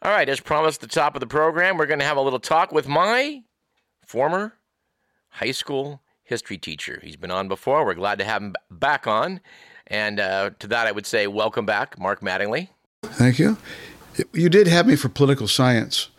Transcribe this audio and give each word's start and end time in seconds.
All 0.00 0.12
right, 0.12 0.28
as 0.28 0.38
promised 0.38 0.82
at 0.82 0.88
the 0.88 0.94
top 0.94 1.16
of 1.16 1.20
the 1.20 1.26
program, 1.26 1.76
we're 1.76 1.86
going 1.86 1.98
to 1.98 2.04
have 2.04 2.16
a 2.16 2.20
little 2.20 2.38
talk 2.38 2.70
with 2.70 2.86
my 2.86 3.42
former 4.06 4.54
high 5.30 5.50
school 5.50 6.02
history 6.22 6.56
teacher. 6.56 7.00
He's 7.02 7.16
been 7.16 7.32
on 7.32 7.48
before. 7.48 7.84
We're 7.84 7.94
glad 7.94 8.18
to 8.20 8.24
have 8.24 8.40
him 8.40 8.54
back 8.70 9.08
on. 9.08 9.40
And 9.88 10.20
uh, 10.20 10.50
to 10.60 10.68
that, 10.68 10.86
I 10.86 10.92
would 10.92 11.04
say, 11.04 11.26
welcome 11.26 11.66
back, 11.66 11.98
Mark 11.98 12.20
Mattingly. 12.20 12.68
Thank 13.02 13.40
you. 13.40 13.56
You 14.32 14.48
did 14.48 14.68
have 14.68 14.86
me 14.86 14.94
for 14.94 15.08
political 15.08 15.48
science. 15.48 16.10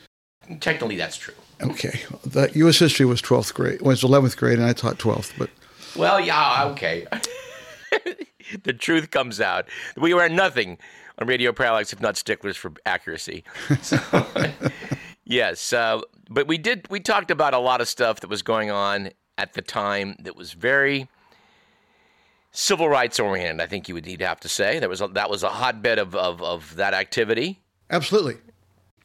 Technically, 0.60 0.98
that's 0.98 1.16
true. 1.16 1.36
Okay. 1.62 2.02
The 2.26 2.52
U.S. 2.56 2.80
history 2.80 3.06
was 3.06 3.22
12th 3.22 3.54
grade, 3.54 3.76
It 3.76 3.84
was 3.84 4.02
11th 4.02 4.36
grade, 4.36 4.60
and 4.60 4.68
I 4.68 4.74
taught 4.74 4.98
12th. 4.98 5.38
But 5.38 5.50
Well, 5.96 6.20
yeah, 6.20 6.66
okay. 6.72 7.06
the 8.64 8.74
truth 8.74 9.12
comes 9.12 9.40
out. 9.40 9.68
We 9.96 10.14
were 10.14 10.28
nothing 10.28 10.80
on 11.20 11.28
Radio 11.28 11.52
Parallax 11.52 11.94
if 11.94 12.02
not 12.02 12.18
sticklers 12.18 12.58
for 12.58 12.72
accuracy. 12.86 13.44
So, 13.82 13.98
yes, 15.26 15.74
uh, 15.74 16.02
but 16.30 16.48
we 16.48 16.58
did. 16.58 16.88
We 16.90 17.00
talked 17.00 17.32
about 17.32 17.54
a 17.54 17.60
lot 17.60 17.82
of 17.82 17.88
stuff 17.88 18.22
that 18.22 18.30
was 18.30 18.42
going 18.42 18.72
on 18.72 19.12
at 19.38 19.54
the 19.54 19.62
time 19.62 20.16
that 20.20 20.36
was 20.36 20.54
very 20.54 21.08
civil 22.52 22.90
rights 22.90 23.20
oriented. 23.20 23.62
I 23.62 23.68
think 23.68 23.88
you 23.88 23.96
would 23.96 24.06
need 24.06 24.20
to 24.20 24.28
have 24.28 24.40
to 24.42 24.50
say 24.50 24.80
there 24.80 24.90
was 24.90 25.02
a, 25.02 25.08
that 25.10 25.30
was 25.30 25.44
a 25.44 25.50
hotbed 25.50 26.00
of, 26.00 26.16
of, 26.16 26.42
of 26.42 26.76
that 26.76 26.94
activity. 26.94 27.62
absolutely. 27.90 28.38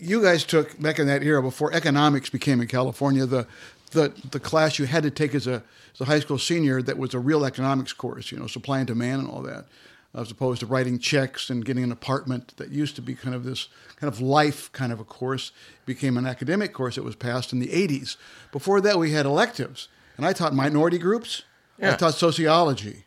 You 0.01 0.21
guys 0.21 0.45
took, 0.45 0.79
back 0.81 0.99
in 0.99 1.07
that 1.07 1.23
era, 1.23 1.41
before 1.41 1.73
economics 1.73 2.29
became 2.29 2.61
in 2.61 2.67
California, 2.67 3.27
the, 3.27 3.47
the, 3.93 4.13
the 4.33 4.41
class 4.41 4.79
you 4.79 4.87
had 4.87 5.05
to 5.05 5.11
take 5.11 5.35
as 5.35 5.47
a, 5.47 5.63
as 5.95 6.01
a 6.01 6.05
high 6.05 6.19
school 6.19 6.37
senior 6.37 6.83
that 6.83 6.99
was 6.99 7.15
a 7.15 7.19
real 7.21 7.45
economics 7.45 7.93
course, 7.93 8.33
you 8.33 8.39
know, 8.39 8.49
supply 8.49 8.79
and 8.79 8.89
demand 8.89 9.23
and 9.23 9.31
all 9.31 9.41
that, 9.43 9.67
as 10.15 10.31
opposed 10.31 10.61
to 10.61 10.67
writing 10.67 10.99
checks 10.99 11.51
and 11.51 11.65
getting 11.65 11.85
an 11.85 11.93
apartment 11.93 12.57
that 12.57 12.71
used 12.71 12.95
to 12.97 13.03
be 13.03 13.15
kind 13.15 13.35
of 13.35 13.45
this 13.45 13.69
kind 13.97 14.13
of 14.13 14.21
life 14.21 14.71
kind 14.73 14.93
of 14.93 15.01
a 15.01 15.05
course, 15.05 15.53
became 15.87 16.17
an 16.17 16.27
academic 16.27 16.73
course 16.73 16.95
that 16.95 17.03
was 17.03 17.17
passed 17.17 17.53
in 17.53 17.59
the 17.59 17.69
80s. 17.69 18.17
Before 18.53 18.81
that, 18.81 18.99
we 18.99 19.13
had 19.13 19.27
electives, 19.27 19.89
and 20.17 20.25
I 20.25 20.33
taught 20.33 20.55
minority 20.55 20.99
groups, 20.99 21.43
I 21.81 21.97
taught 21.97 22.15
sociology. 22.15 23.05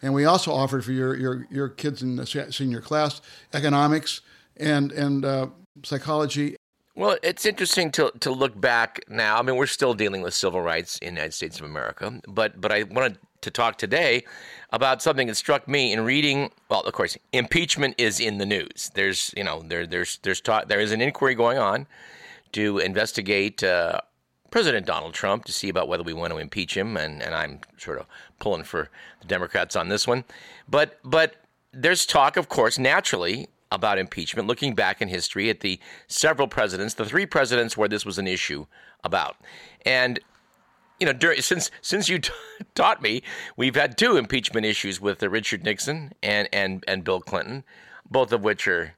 And 0.00 0.12
we 0.14 0.24
also 0.24 0.52
offered 0.52 0.84
for 0.84 0.92
your, 0.92 1.14
your, 1.16 1.46
your 1.50 1.68
kids 1.68 2.02
in 2.02 2.16
the 2.16 2.26
senior 2.26 2.80
class 2.80 3.20
economics 3.52 4.20
and, 4.56 4.92
and 4.92 5.24
uh, 5.24 5.46
psychology. 5.82 6.56
Well, 6.96 7.18
it's 7.22 7.44
interesting 7.44 7.90
to 7.92 8.12
to 8.20 8.30
look 8.30 8.58
back 8.60 9.00
now. 9.08 9.36
I 9.38 9.42
mean, 9.42 9.56
we're 9.56 9.66
still 9.66 9.94
dealing 9.94 10.22
with 10.22 10.32
civil 10.32 10.62
rights 10.62 10.96
in 10.98 11.14
the 11.14 11.20
United 11.20 11.34
States 11.34 11.58
of 11.58 11.66
America, 11.66 12.20
but 12.28 12.60
but 12.60 12.70
I 12.70 12.84
want 12.84 13.14
to 13.14 13.20
talk 13.50 13.78
today 13.78 14.24
about 14.70 15.02
something 15.02 15.26
that 15.28 15.36
struck 15.36 15.68
me 15.68 15.92
in 15.92 16.04
reading. 16.04 16.50
Well, 16.68 16.80
of 16.80 16.92
course, 16.92 17.16
impeachment 17.32 17.94
is 17.98 18.20
in 18.20 18.38
the 18.38 18.46
news. 18.46 18.90
There's 18.94 19.32
you 19.36 19.44
know 19.44 19.62
there 19.66 19.86
there's 19.86 20.18
there's 20.22 20.40
talk, 20.40 20.68
there 20.68 20.80
is 20.80 20.92
an 20.92 21.00
inquiry 21.00 21.34
going 21.34 21.58
on 21.58 21.86
to 22.52 22.78
investigate 22.78 23.62
uh, 23.62 24.00
President 24.50 24.86
Donald 24.86 25.14
Trump 25.14 25.44
to 25.44 25.52
see 25.52 25.68
about 25.68 25.88
whether 25.88 26.02
we 26.02 26.12
want 26.12 26.32
to 26.32 26.38
impeach 26.38 26.76
him, 26.76 26.96
and 26.96 27.22
and 27.22 27.34
I'm 27.34 27.60
sort 27.76 27.98
of 27.98 28.06
pulling 28.38 28.64
for 28.64 28.90
the 29.20 29.26
Democrats 29.26 29.76
on 29.76 29.88
this 29.88 30.06
one, 30.06 30.24
but 30.68 30.98
but 31.04 31.36
there's 31.72 32.06
talk, 32.06 32.36
of 32.36 32.48
course, 32.48 32.78
naturally 32.78 33.48
about 33.72 33.98
impeachment, 33.98 34.46
looking 34.46 34.74
back 34.74 35.02
in 35.02 35.08
history 35.08 35.50
at 35.50 35.60
the 35.60 35.80
several 36.06 36.46
presidents, 36.46 36.94
the 36.94 37.04
three 37.04 37.26
presidents 37.26 37.76
where 37.76 37.88
this 37.88 38.06
was 38.06 38.18
an 38.18 38.26
issue 38.26 38.66
about. 39.02 39.36
And, 39.84 40.20
you 41.00 41.06
know, 41.06 41.12
dur 41.12 41.36
since 41.36 41.70
since 41.80 42.08
you 42.08 42.18
t- 42.18 42.32
taught 42.74 43.02
me, 43.02 43.22
we've 43.56 43.74
had 43.74 43.98
two 43.98 44.16
impeachment 44.16 44.66
issues 44.66 45.00
with 45.00 45.22
uh, 45.22 45.28
Richard 45.28 45.64
Nixon 45.64 46.12
and, 46.22 46.48
and, 46.52 46.84
and 46.86 47.04
Bill 47.04 47.20
Clinton, 47.20 47.64
both 48.10 48.32
of 48.32 48.42
which 48.42 48.66
are 48.68 48.94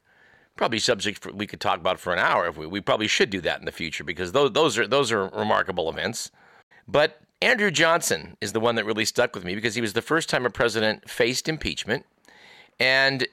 probably 0.57 0.79
subjects 0.79 1.27
we 1.33 1.47
could 1.47 1.61
talk 1.61 1.79
about 1.79 2.01
for 2.01 2.13
an 2.13 2.19
hour. 2.19 2.49
If 2.49 2.57
we, 2.57 2.67
we 2.67 2.81
probably 2.81 3.09
should 3.09 3.31
do 3.31 3.41
that 3.43 3.61
in 3.61 3.67
the 3.67 3.73
future 3.73 4.05
because 4.05 4.33
those, 4.33 4.53
those, 4.53 4.79
are, 4.79 4.87
those 4.87 5.13
are 5.13 5.29
remarkable 5.29 5.89
events. 5.91 6.31
But 6.89 7.21
Andrew 7.43 7.71
Johnson 7.71 8.37
is 8.41 8.53
the 8.53 8.61
one 8.61 8.77
that 8.77 8.87
really 8.87 9.05
stuck 9.05 9.35
with 9.35 9.45
me 9.45 9.55
because 9.55 9.75
he 9.75 9.81
was 9.81 9.93
the 9.93 10.03
first 10.03 10.29
time 10.29 10.47
a 10.47 10.51
president 10.51 11.09
faced 11.09 11.49
impeachment. 11.49 12.07
And 12.81 13.27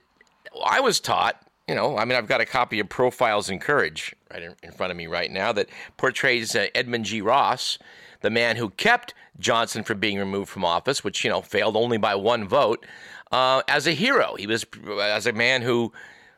I 0.64 0.82
was 0.82 1.00
taught, 1.00 1.42
you 1.68 1.76
know, 1.76 1.98
I 1.98 2.04
mean, 2.04 2.18
I've 2.18 2.28
got 2.28 2.42
a 2.42 2.46
copy 2.46 2.80
of 2.80 2.90
Profiles 2.90 3.50
in 3.50 3.60
Courage 3.60 4.14
right 4.32 4.44
in, 4.44 4.56
in 4.62 4.72
front 4.72 4.92
of 4.92 4.98
me 4.98 5.08
right 5.08 5.32
now 5.32 5.54
that 5.54 5.70
portrays 5.96 6.56
uh, 6.56 6.68
Edmund 6.76 7.06
G. 7.06 7.22
Ross, 7.22 7.78
the 8.24 8.32
man 8.32 8.56
who 8.56 8.72
kept 8.72 9.14
Johnson 9.38 9.84
from 9.84 10.00
being 10.00 10.18
removed 10.18 10.50
from 10.50 10.66
office, 10.66 11.04
which, 11.04 11.24
you 11.24 11.30
know, 11.30 11.42
failed 11.42 11.78
only 11.78 11.98
by 11.98 12.16
one 12.16 12.48
vote, 12.48 12.84
uh, 13.32 13.62
as 13.68 13.86
a 13.86 13.92
hero. 13.92 14.36
He 14.36 14.48
was 14.48 14.66
as 15.00 15.28
a 15.28 15.34
man 15.34 15.62
who 15.62 15.94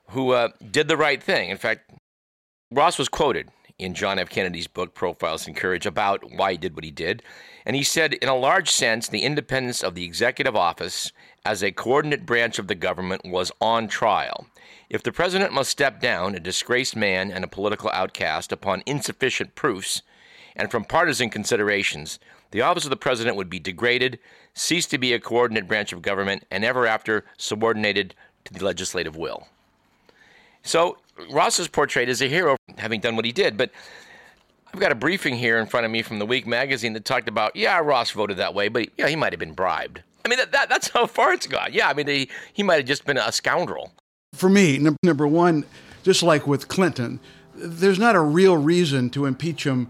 who 0.10 0.32
uh, 0.32 0.50
did 0.70 0.88
the 0.88 0.98
right 0.98 1.24
thing. 1.24 1.50
In 1.50 1.58
fact, 1.58 1.92
Ross 2.72 3.00
was 3.00 3.10
quoted 3.10 3.50
in 3.78 3.94
John 3.94 4.20
F. 4.20 4.30
Kennedy's 4.30 4.68
book, 4.68 4.94
Profiles 4.94 5.48
in 5.48 5.54
Courage, 5.54 5.86
about 5.86 6.24
why 6.36 6.52
he 6.52 6.58
did 6.58 6.76
what 6.76 6.84
he 6.84 6.92
did. 6.92 7.24
And 7.66 7.76
he 7.76 7.84
said, 7.84 8.14
in 8.14 8.30
a 8.30 8.36
large 8.36 8.70
sense, 8.70 9.08
the 9.08 9.24
independence 9.24 9.84
of 9.84 9.96
the 9.96 10.06
executive 10.06 10.56
office 10.56 11.12
as 11.44 11.64
a 11.64 11.72
coordinate 11.72 12.26
branch 12.26 12.60
of 12.60 12.68
the 12.68 12.76
government 12.76 13.24
was 13.26 13.52
on 13.60 13.88
trial. 13.88 14.48
If 14.90 15.02
the 15.02 15.12
president 15.12 15.52
must 15.52 15.72
step 15.72 16.00
down, 16.00 16.36
a 16.36 16.40
disgraced 16.40 16.96
man 16.96 17.32
and 17.32 17.44
a 17.44 17.50
political 17.50 17.90
outcast, 17.92 18.52
upon 18.52 18.84
insufficient 18.86 19.56
proofs 19.56 20.04
and 20.56 20.72
from 20.72 20.86
partisan 20.86 21.30
considerations, 21.30 22.20
the 22.52 22.62
office 22.62 22.86
of 22.86 22.90
the 22.90 22.96
president 22.98 23.36
would 23.36 23.50
be 23.50 23.60
degraded, 23.60 24.20
cease 24.54 24.86
to 24.88 24.98
be 24.98 25.14
a 25.14 25.20
coordinate 25.20 25.68
branch 25.68 25.92
of 25.92 26.02
government, 26.02 26.46
and 26.50 26.64
ever 26.64 26.88
after 26.88 27.26
subordinated 27.38 28.16
to 28.46 28.54
the 28.54 28.64
legislative 28.64 29.18
will. 29.18 29.48
So 30.64 30.98
Ross 31.30 31.60
is 31.60 31.68
portrayed 31.68 32.10
as 32.10 32.22
a 32.22 32.28
hero, 32.28 32.58
having 32.78 33.02
done 33.02 33.16
what 33.16 33.26
he 33.26 33.32
did. 33.32 33.58
But 33.58 33.72
I've 34.74 34.80
got 34.80 34.92
a 34.92 34.96
briefing 34.96 35.36
here 35.36 35.58
in 35.58 35.68
front 35.68 35.86
of 35.86 35.92
me 35.92 36.02
from 36.02 36.20
the 36.20 36.26
Week 36.26 36.46
magazine 36.46 36.94
that 36.94 37.06
talked 37.06 37.30
about, 37.30 37.56
yeah, 37.56 37.80
Ross 37.80 38.12
voted 38.12 38.38
that 38.38 38.54
way, 38.54 38.68
but 38.68 38.90
yeah, 38.98 39.08
he 39.08 39.16
might 39.16 39.32
have 39.32 39.40
been 39.40 39.54
bribed. 39.54 40.02
I 40.24 40.28
mean, 40.28 40.40
that, 40.40 40.52
that 40.54 40.70
that's 40.70 40.90
how 40.90 41.06
far 41.06 41.34
it's 41.34 41.46
gone. 41.48 41.70
Yeah, 41.72 41.88
I 41.88 41.94
mean, 41.94 42.08
he, 42.08 42.30
he 42.52 42.64
might 42.64 42.78
have 42.78 42.86
just 42.86 43.06
been 43.06 43.18
a 43.18 43.32
scoundrel. 43.32 43.92
For 44.34 44.50
me, 44.50 44.78
num- 44.78 44.98
number 45.04 45.28
one, 45.28 45.66
just 46.04 46.24
like 46.24 46.48
with 46.48 46.68
Clinton, 46.68 47.20
there's 47.54 48.00
not 48.00 48.16
a 48.16 48.22
real 48.22 48.58
reason 48.58 49.10
to 49.12 49.26
impeach 49.26 49.66
him. 49.66 49.90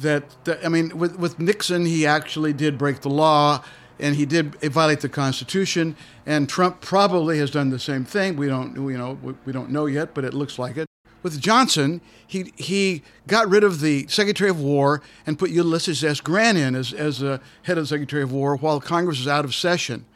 That, 0.00 0.24
that 0.44 0.64
I 0.64 0.68
mean, 0.68 0.96
with, 0.96 1.18
with 1.18 1.38
Nixon, 1.38 1.84
he 1.84 2.06
actually 2.06 2.52
did 2.52 2.78
break 2.78 3.00
the 3.00 3.10
law 3.10 3.62
and 3.98 4.16
he 4.16 4.24
did 4.24 4.54
violate 4.62 5.00
the 5.00 5.08
Constitution. 5.08 5.96
And 6.26 6.48
Trump 6.48 6.80
probably 6.80 7.38
has 7.38 7.50
done 7.50 7.70
the 7.70 7.78
same 7.78 8.04
thing. 8.04 8.36
We 8.36 8.48
don't, 8.48 8.74
you 8.76 8.96
know, 8.96 9.18
we, 9.22 9.34
we 9.44 9.52
don't 9.52 9.70
know 9.70 9.86
yet, 9.86 10.14
but 10.14 10.24
it 10.24 10.34
looks 10.34 10.58
like 10.58 10.76
it. 10.76 10.86
With 11.22 11.38
Johnson, 11.38 12.00
he 12.26 12.54
he 12.56 13.02
got 13.26 13.46
rid 13.50 13.62
of 13.62 13.80
the 13.80 14.06
Secretary 14.08 14.48
of 14.48 14.58
War 14.58 15.02
and 15.26 15.38
put 15.38 15.50
Ulysses 15.50 16.02
S. 16.02 16.18
Grant 16.18 16.56
in 16.56 16.74
as 16.74 16.94
as 16.94 17.18
the 17.18 17.42
head 17.64 17.76
of 17.76 17.84
the 17.84 17.88
Secretary 17.88 18.22
of 18.22 18.32
War 18.32 18.56
while 18.56 18.80
Congress 18.80 19.18
was 19.18 19.28
out 19.28 19.44
of 19.44 19.54
session, 19.54 20.06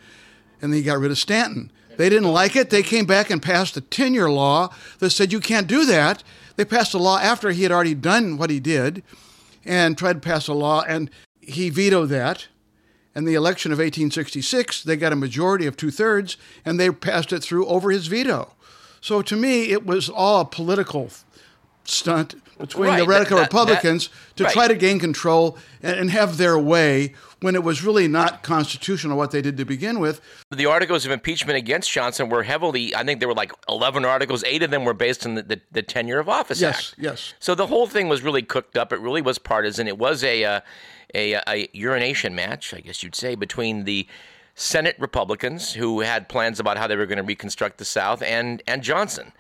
and 0.63 0.73
then 0.73 0.79
he 0.79 0.83
got 0.83 0.99
rid 0.99 1.11
of 1.11 1.19
Stanton. 1.19 1.71
They 1.99 2.09
didn't 2.09 2.33
like 2.33 2.57
it. 2.57 2.71
They 2.71 2.83
came 2.83 3.05
back 3.05 3.29
and 3.29 3.43
passed 3.43 3.77
a 3.77 3.83
tenure 3.83 4.31
law 4.31 4.71
that 4.99 5.11
said 5.11 5.31
you 5.31 5.41
can't 5.41 5.67
do 5.67 5.85
that. 5.85 6.25
They 6.57 6.65
passed 6.65 6.95
a 6.95 6.99
law 6.99 7.19
after 7.19 7.51
he 7.51 7.65
had 7.65 7.73
already 7.73 7.95
done 7.95 8.39
what 8.39 8.49
he 8.49 8.59
did, 8.59 9.03
and 9.65 9.97
tried 9.97 10.15
to 10.15 10.21
pass 10.21 10.49
a 10.49 10.55
law, 10.55 10.83
and 10.87 11.11
he 11.41 11.71
vetoed 11.71 12.09
that. 12.11 12.49
And 13.15 13.29
the 13.29 13.35
election 13.35 13.71
of 13.71 13.79
1866, 13.79 14.83
they 14.83 14.97
got 14.97 15.13
a 15.13 15.17
majority 15.17 15.67
of 15.67 15.77
two 15.77 15.91
thirds, 15.93 16.37
and 16.65 16.81
they 16.81 16.91
passed 16.91 17.33
it 17.33 17.43
through 17.45 17.67
over 17.67 17.91
his 17.91 18.09
veto. 18.09 18.53
So 19.01 19.23
to 19.23 19.37
me, 19.37 19.71
it 19.71 19.87
was 19.87 20.09
all 20.09 20.41
a 20.41 20.45
political 20.45 21.11
stunt 21.85 22.35
between 22.59 22.89
Right, 22.91 22.99
the 23.01 23.07
radical 23.07 23.37
that- 23.37 23.51
that- 23.51 23.57
Republicans 23.57 24.09
to 24.37 24.45
right. 24.45 24.53
try 24.53 24.69
to 24.69 24.75
gain 24.75 24.99
control 24.99 25.59
and, 25.83 25.97
and 26.01 26.11
have 26.11 26.39
their 26.39 26.59
way 26.59 27.15
when 27.45 27.55
it 27.55 27.63
was 27.63 27.85
really 27.85 28.09
not 28.09 28.43
constitutional 28.43 29.19
what 29.19 29.31
they 29.31 29.43
did 29.43 29.59
to 29.59 29.67
begin 29.67 30.01
with. 30.01 30.23
The 30.51 30.65
articles 30.65 31.05
of 31.05 31.13
impeachment 31.13 31.59
against 31.59 31.93
Johnson 31.93 32.31
were 32.31 32.43
heavily, 32.43 32.95
I 32.95 33.05
think 33.05 33.21
there 33.21 33.29
were 33.29 33.35
like 33.35 33.53
11 33.69 34.03
articles, 34.07 34.43
eight 34.45 34.63
of 34.63 34.71
them 34.71 34.87
were 34.87 34.95
based 34.95 35.27
on 35.27 35.35
the, 35.35 35.43
the, 35.43 35.61
the 35.71 35.83
Tenure 35.83 36.19
of 36.19 36.27
Office 36.27 36.63
Yes, 36.63 36.93
Act. 36.93 36.95
yes. 36.99 37.35
So 37.41 37.55
the 37.55 37.67
whole 37.67 37.87
thing 37.87 38.09
was 38.09 38.23
really 38.23 38.41
cooked 38.41 38.79
up. 38.79 38.95
It 38.95 38.99
really 39.01 39.21
was 39.21 39.39
partisan. 39.39 39.87
It 39.87 39.99
was 39.99 40.25
a, 40.25 40.43
uh, 40.43 40.61
a, 41.15 41.35
a 41.47 41.69
urination 41.75 42.35
match, 42.35 42.73
I 42.73 42.81
guess 42.81 43.03
you'd 43.03 43.15
say, 43.15 43.35
between 43.35 43.85
the 43.85 44.09
Senate 44.55 44.97
Republicans 44.99 45.75
who 45.75 46.01
had 46.01 46.31
plans 46.31 46.59
about 46.59 46.79
how 46.79 46.87
they 46.87 46.97
were 46.97 47.05
going 47.05 47.19
to 47.19 47.23
reconstruct 47.25 47.77
the 47.77 47.85
South 47.85 48.23
and, 48.23 48.63
and 48.67 48.83
Johnson. 48.83 49.33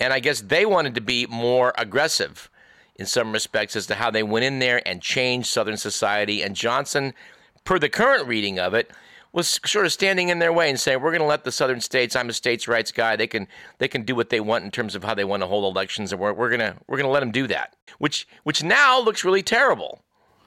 And 0.00 0.12
I 0.12 0.18
guess 0.18 0.40
they 0.40 0.66
wanted 0.66 0.96
to 0.96 1.00
be 1.00 1.26
more 1.26 1.72
aggressive 1.78 2.50
in 2.96 3.06
some 3.06 3.30
respects 3.32 3.76
as 3.76 3.86
to 3.86 3.94
how 3.94 4.10
they 4.10 4.24
went 4.24 4.44
in 4.44 4.58
there 4.58 4.82
and 4.84 5.00
changed 5.00 5.46
Southern 5.48 5.76
society. 5.76 6.42
And 6.42 6.56
Johnson, 6.56 7.14
per 7.64 7.78
the 7.78 7.88
current 7.88 8.26
reading 8.26 8.58
of 8.58 8.74
it, 8.74 8.90
was 9.32 9.60
sort 9.64 9.86
of 9.86 9.92
standing 9.92 10.28
in 10.28 10.38
their 10.40 10.52
way 10.52 10.68
and 10.68 10.78
saying, 10.78 11.00
"We're 11.00 11.10
going 11.10 11.22
to 11.22 11.26
let 11.26 11.44
the 11.44 11.52
Southern 11.52 11.80
states. 11.80 12.14
I'm 12.14 12.28
a 12.28 12.32
states' 12.32 12.68
rights 12.68 12.92
guy. 12.92 13.16
They 13.16 13.26
can 13.26 13.48
they 13.78 13.88
can 13.88 14.02
do 14.02 14.14
what 14.14 14.28
they 14.28 14.40
want 14.40 14.64
in 14.64 14.70
terms 14.70 14.94
of 14.94 15.04
how 15.04 15.14
they 15.14 15.24
want 15.24 15.42
to 15.42 15.46
hold 15.46 15.64
elections, 15.64 16.12
and 16.12 16.20
we're, 16.20 16.32
we're 16.34 16.50
gonna 16.50 16.76
we're 16.86 16.98
gonna 16.98 17.10
let 17.10 17.20
them 17.20 17.32
do 17.32 17.46
that." 17.46 17.74
Which 17.98 18.28
which 18.42 18.62
now 18.62 19.00
looks 19.00 19.24
really 19.24 19.42
terrible. 19.42 20.02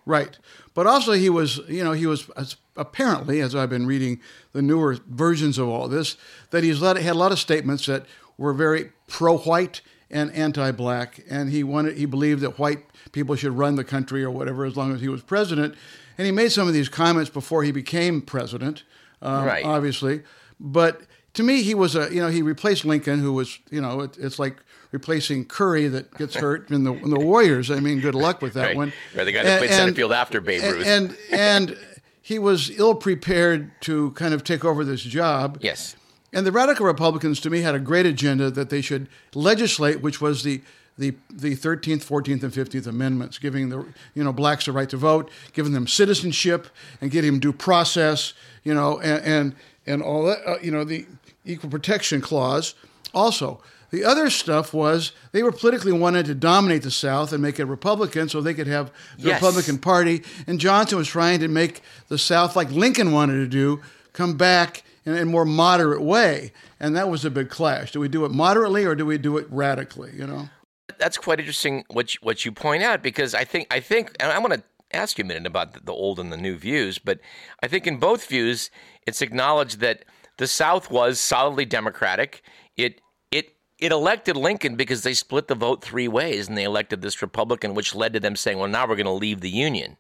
Right. 0.06 0.38
But 0.75 0.85
also, 0.85 1.13
he 1.13 1.31
was, 1.31 1.62
you 1.67 1.83
know, 1.83 1.94
he 1.94 2.06
was 2.06 2.29
as- 2.38 2.57
apparently, 2.77 3.41
as 3.41 3.56
I've 3.56 3.71
been 3.71 3.88
reading 3.88 4.19
the 4.51 4.61
newer 4.61 5.00
versions 5.07 5.57
of 5.57 5.68
all 5.68 5.88
this, 5.88 6.15
that 6.51 6.63
he's 6.63 6.79
let, 6.79 6.95
had 6.97 7.15
a 7.15 7.18
lot 7.18 7.31
of 7.31 7.39
statements 7.39 7.88
that 7.88 8.06
were 8.38 8.53
very 8.53 8.91
pro 9.07 9.39
white 9.39 9.81
and 10.11 10.31
anti-black, 10.33 11.21
and 11.27 11.50
he 11.50 11.63
wanted 11.63 11.97
he 11.97 12.06
believed 12.06 12.41
that 12.41 12.59
white 12.59 12.85
people 13.13 13.35
should 13.35 13.57
run 13.57 13.77
the 13.77 13.83
country 13.83 14.23
or 14.23 14.29
whatever 14.29 14.63
as 14.63 14.77
long 14.77 14.94
as 14.94 15.01
he 15.01 15.07
was 15.07 15.23
president. 15.23 15.73
And 16.17 16.25
he 16.25 16.31
made 16.31 16.51
some 16.51 16.67
of 16.67 16.73
these 16.73 16.89
comments 16.89 17.29
before 17.29 17.63
he 17.63 17.71
became 17.71 18.21
president, 18.21 18.83
um, 19.21 19.45
Right. 19.45 19.65
obviously. 19.65 20.21
But 20.59 21.01
to 21.33 21.44
me, 21.44 21.62
he 21.63 21.73
was 21.75 21.95
a 21.95 22.13
you 22.13 22.21
know 22.21 22.29
he 22.29 22.41
replaced 22.41 22.85
Lincoln, 22.85 23.19
who 23.19 23.33
was 23.33 23.59
you 23.69 23.81
know 23.81 24.01
it, 24.01 24.17
it's 24.17 24.39
like 24.39 24.56
replacing 24.91 25.45
Curry 25.45 25.88
that 25.89 26.13
gets 26.17 26.35
hurt 26.45 26.71
in 26.71 26.83
the 26.85 26.94
in 26.94 27.09
the 27.09 27.19
Warriors. 27.19 27.69
I 27.69 27.79
mean, 27.81 28.00
good 28.00 28.15
luck 28.15 28.41
with 28.41 28.53
that 28.53 28.67
Right. 28.67 28.75
one. 28.77 28.94
Right, 29.15 29.25
the 29.25 29.31
guy 29.33 29.44
that 29.44 29.57
played 29.59 29.71
center 29.71 29.94
field 29.94 30.13
after 30.13 30.39
Babe 30.41 30.62
and- 30.63 30.73
Ruth. 30.73 30.88
and 30.88 31.17
and 31.31 31.77
he 32.21 32.39
was 32.39 32.71
ill 32.79 32.95
prepared 32.95 33.69
to 33.81 34.11
kind 34.11 34.33
of 34.33 34.44
take 34.44 34.63
over 34.65 34.83
this 34.85 35.01
job. 35.01 35.57
yes. 35.61 35.95
And 36.33 36.45
the 36.45 36.51
radical 36.51 36.85
Republicans, 36.85 37.39
to 37.41 37.50
me, 37.50 37.61
had 37.61 37.75
a 37.75 37.79
great 37.79 38.06
agenda 38.06 38.51
that 38.51 38.69
they 38.69 38.81
should 38.81 39.07
legislate, 39.33 40.01
which 40.01 40.19
was 40.19 40.44
the 40.44 40.61
the 40.97 41.13
the 41.30 41.56
Thirteenth, 41.56 42.03
Fourteenth, 42.03 42.44
and 42.44 42.53
Fifteenth 42.53 42.88
Amendments, 42.88 43.38
giving 43.38 43.69
the 43.69 43.86
you 44.13 44.24
know 44.24 44.31
blacks 44.33 44.65
the 44.65 44.71
right 44.71 44.89
to 44.89 44.97
vote, 44.97 45.30
giving 45.53 45.74
them 45.74 45.88
citizenship, 45.88 46.68
and 47.01 47.12
getting 47.12 47.31
them 47.31 47.39
due 47.39 47.53
process, 47.53 48.33
you 48.63 48.74
know, 48.74 49.00
and 49.00 49.24
and, 49.25 49.56
and 49.86 50.01
all 50.01 50.24
that, 50.25 50.39
uh, 50.47 50.57
you 50.62 50.71
know, 50.71 50.83
the 50.83 51.06
Equal 51.45 51.69
Protection 51.69 52.21
Clause. 52.21 52.75
Also, 53.13 53.62
the 53.92 54.03
other 54.03 54.30
stuff 54.30 54.74
was 54.74 55.12
they 55.31 55.44
were 55.44 55.51
politically 55.51 55.92
wanted 55.92 56.25
to 56.25 56.36
dominate 56.36 56.83
the 56.83 56.92
South 56.92 57.31
and 57.33 57.42
make 57.42 57.59
it 57.59 57.65
Republican, 57.65 58.30
so 58.30 58.42
they 58.42 58.53
could 58.53 58.68
have 58.68 58.92
the 59.18 59.27
Yes. 59.27 59.42
Republican 59.42 59.77
Party. 59.77 60.24
And 60.47 60.59
Johnson 60.59 60.97
was 60.97 61.07
trying 61.07 61.39
to 61.39 61.47
make 61.47 61.81
the 62.07 62.18
South, 62.18 62.56
like 62.56 62.71
Lincoln 62.71 63.12
wanted 63.12 63.36
to 63.36 63.47
do, 63.47 63.81
come 64.13 64.36
back 64.38 64.83
in 65.06 65.15
a 65.15 65.25
more 65.25 65.45
moderate 65.45 66.01
way. 66.01 66.51
And 66.80 66.95
that 66.95 67.09
was 67.09 67.24
a 67.24 67.30
big 67.30 67.50
clash. 67.50 67.92
Do 67.92 68.00
we 68.00 68.07
do 68.07 68.25
it 68.25 68.31
moderately 68.31 68.86
or 68.86 68.95
do 68.95 69.06
we 69.06 69.18
do 69.18 69.38
it 69.38 69.47
radically? 69.50 70.12
You 70.15 70.27
know? 70.27 70.50
That's 70.97 71.17
quite 71.17 71.39
interesting 71.39 71.83
what 71.89 72.13
you, 72.13 72.19
what 72.21 72.45
you 72.45 72.51
point 72.51 72.83
out 72.83 73.01
because 73.01 73.33
I 73.33 73.43
think 73.43 73.67
I 73.71 73.79
think 73.79 74.15
and 74.19 74.31
I 74.31 74.39
want 74.39 74.53
to 74.53 74.63
ask 74.93 75.17
you 75.17 75.23
a 75.23 75.27
minute 75.27 75.47
about 75.47 75.73
the, 75.73 75.79
the 75.81 75.91
old 75.91 76.19
and 76.19 76.31
the 76.31 76.37
new 76.37 76.55
views, 76.55 76.99
but 76.99 77.19
I 77.61 77.67
think 77.67 77.87
in 77.87 77.97
both 77.97 78.27
views 78.27 78.69
it's 79.05 79.21
acknowledged 79.21 79.79
that 79.79 80.05
the 80.37 80.47
South 80.47 80.91
was 80.91 81.19
solidly 81.19 81.65
Democratic. 81.65 82.43
It 82.77 83.01
it 83.31 83.55
it 83.79 83.91
elected 83.91 84.37
Lincoln 84.37 84.75
because 84.75 85.03
they 85.03 85.13
split 85.13 85.47
the 85.47 85.55
vote 85.55 85.83
three 85.83 86.07
ways 86.07 86.47
and 86.47 86.57
they 86.57 86.63
elected 86.63 87.01
this 87.01 87.21
Republican, 87.21 87.73
which 87.73 87.95
led 87.95 88.13
to 88.13 88.19
them 88.19 88.35
saying, 88.35 88.59
"Well, 88.59 88.69
now 88.69 88.87
we're 88.87 88.95
going 88.95 89.05
to 89.05 89.11
leave 89.11 89.41
the 89.41 89.49
Union." 89.49 89.97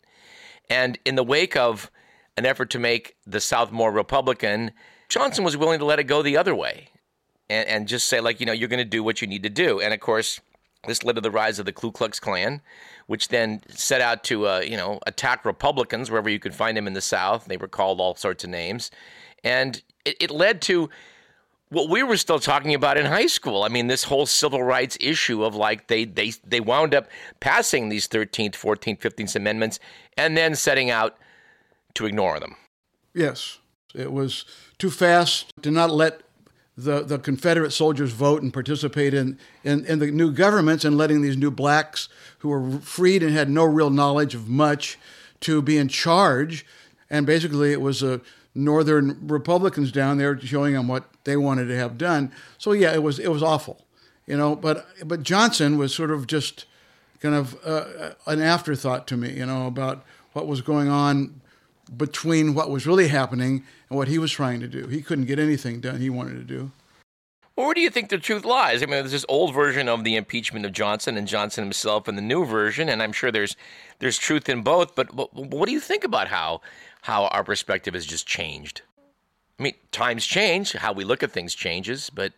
And 0.69 0.97
in 1.05 1.15
the 1.15 1.23
wake 1.23 1.55
of 1.55 1.91
an 2.37 2.45
effort 2.45 2.69
to 2.71 2.79
make 2.79 3.15
the 3.25 3.39
South 3.39 3.71
more 3.71 3.91
Republican, 3.91 4.71
Johnson 5.09 5.43
was 5.43 5.55
willing 5.55 5.79
to 5.79 5.85
let 5.85 5.99
it 5.99 6.05
go 6.05 6.21
the 6.21 6.37
other 6.37 6.55
way 6.55 6.89
and, 7.49 7.67
and 7.67 7.87
just 7.87 8.07
say, 8.07 8.19
like, 8.19 8.39
you 8.39 8.45
know, 8.45 8.51
you're 8.51 8.69
going 8.69 8.79
to 8.79 8.85
do 8.85 9.03
what 9.03 9.21
you 9.21 9.27
need 9.27 9.43
to 9.43 9.49
do. 9.49 9.79
And 9.79 9.93
of 9.93 9.99
course, 9.99 10.39
this 10.87 11.03
led 11.03 11.15
to 11.15 11.21
the 11.21 11.31
rise 11.31 11.59
of 11.59 11.65
the 11.65 11.73
Ku 11.73 11.91
Klux 11.91 12.19
Klan, 12.19 12.61
which 13.07 13.29
then 13.29 13.61
set 13.69 14.01
out 14.01 14.23
to, 14.25 14.47
uh, 14.47 14.59
you 14.59 14.77
know, 14.77 14.99
attack 15.05 15.45
Republicans 15.45 16.09
wherever 16.09 16.29
you 16.29 16.39
could 16.39 16.55
find 16.55 16.75
them 16.77 16.87
in 16.87 16.93
the 16.93 17.01
South. 17.01 17.45
They 17.45 17.57
were 17.57 17.67
called 17.67 17.99
all 17.99 18.15
sorts 18.15 18.43
of 18.43 18.49
names. 18.49 18.91
And 19.43 19.81
it, 20.05 20.17
it 20.19 20.31
led 20.31 20.61
to 20.63 20.89
what 21.69 21.89
we 21.89 22.03
were 22.03 22.17
still 22.17 22.39
talking 22.39 22.73
about 22.73 22.97
in 22.97 23.05
high 23.05 23.27
school. 23.27 23.63
I 23.63 23.69
mean, 23.69 23.87
this 23.87 24.03
whole 24.03 24.25
civil 24.25 24.63
rights 24.63 24.97
issue 25.01 25.43
of 25.43 25.55
like 25.55 25.87
they 25.87 26.05
they 26.05 26.33
they 26.45 26.59
wound 26.59 26.93
up 26.93 27.07
passing 27.39 27.89
these 27.89 28.07
13th, 28.07 28.53
14th, 28.53 28.99
15th 28.99 29.35
amendments 29.35 29.79
and 30.17 30.37
then 30.37 30.55
setting 30.55 30.89
out 30.89 31.17
to 31.95 32.05
ignore 32.05 32.39
them. 32.39 32.55
Yes. 33.13 33.59
It 33.93 34.11
was 34.11 34.45
too 34.77 34.91
fast 34.91 35.51
to 35.61 35.71
not 35.71 35.89
let 35.89 36.21
the, 36.77 37.03
the 37.03 37.17
Confederate 37.17 37.71
soldiers 37.71 38.11
vote 38.11 38.41
and 38.41 38.53
participate 38.53 39.13
in, 39.13 39.37
in, 39.63 39.85
in 39.85 39.99
the 39.99 40.11
new 40.11 40.31
governments 40.31 40.83
and 40.83 40.97
letting 40.97 41.21
these 41.21 41.37
new 41.37 41.51
blacks 41.51 42.09
who 42.39 42.49
were 42.49 42.79
freed 42.79 43.23
and 43.23 43.31
had 43.31 43.49
no 43.49 43.63
real 43.63 43.89
knowledge 43.89 44.35
of 44.35 44.49
much 44.49 44.97
to 45.41 45.61
be 45.61 45.77
in 45.77 45.87
charge. 45.87 46.65
And 47.09 47.25
basically, 47.25 47.71
it 47.71 47.81
was 47.81 48.03
a 48.03 48.19
northern 48.53 49.27
Republicans 49.27 49.91
down 49.91 50.17
there 50.17 50.39
showing 50.39 50.73
them 50.73 50.87
what 50.87 51.05
they 51.23 51.37
wanted 51.37 51.65
to 51.67 51.77
have 51.77 51.97
done. 51.97 52.31
So 52.57 52.71
yeah, 52.71 52.93
it 52.93 53.03
was 53.03 53.19
it 53.19 53.29
was 53.29 53.43
awful, 53.43 53.85
you 54.25 54.37
know. 54.37 54.55
But 54.55 54.85
but 55.05 55.23
Johnson 55.23 55.77
was 55.77 55.93
sort 55.93 56.09
of 56.09 56.25
just 56.25 56.65
kind 57.19 57.35
of 57.35 57.57
uh, 57.65 58.11
an 58.27 58.41
afterthought 58.41 59.07
to 59.07 59.17
me, 59.17 59.33
you 59.33 59.45
know, 59.45 59.67
about 59.67 60.03
what 60.33 60.47
was 60.47 60.61
going 60.61 60.89
on 60.89 61.41
between 61.95 62.53
what 62.53 62.69
was 62.69 62.87
really 62.87 63.07
happening 63.07 63.63
and 63.89 63.97
what 63.97 64.07
he 64.07 64.17
was 64.17 64.31
trying 64.31 64.59
to 64.59 64.67
do. 64.67 64.87
He 64.87 65.01
couldn't 65.01 65.25
get 65.25 65.39
anything 65.39 65.81
done 65.81 65.99
he 65.99 66.09
wanted 66.09 66.35
to 66.35 66.43
do. 66.43 66.71
Well, 67.55 67.67
where 67.67 67.73
do 67.73 67.81
you 67.81 67.89
think 67.89 68.09
the 68.09 68.17
truth 68.17 68.43
lies? 68.43 68.83
I 68.83 68.85
mean, 68.85 68.95
there's 68.95 69.11
this 69.11 69.25
old 69.29 69.53
version 69.53 69.87
of 69.87 70.03
the 70.03 70.17
impeachment 70.17 70.65
of 70.65 70.73
Johnson 70.73 71.15
and 71.15 71.25
Johnson 71.25 71.63
himself, 71.63 72.07
and 72.07 72.17
the 72.17 72.21
new 72.21 72.43
version, 72.43 72.89
and 72.89 73.01
I'm 73.01 73.13
sure 73.13 73.31
there's 73.31 73.55
there's 73.99 74.17
truth 74.17 74.49
in 74.49 74.61
both. 74.61 74.93
But 74.93 75.13
what, 75.13 75.33
what 75.33 75.65
do 75.65 75.71
you 75.71 75.79
think 75.79 76.03
about 76.03 76.27
how 76.27 76.59
how 77.03 77.27
our 77.27 77.45
perspective 77.45 77.93
has 77.93 78.05
just 78.05 78.27
changed? 78.27 78.81
I 79.57 79.63
mean, 79.63 79.75
times 79.91 80.25
change, 80.25 80.73
how 80.73 80.91
we 80.91 81.05
look 81.05 81.23
at 81.23 81.31
things 81.31 81.55
changes, 81.55 82.09
but 82.09 82.33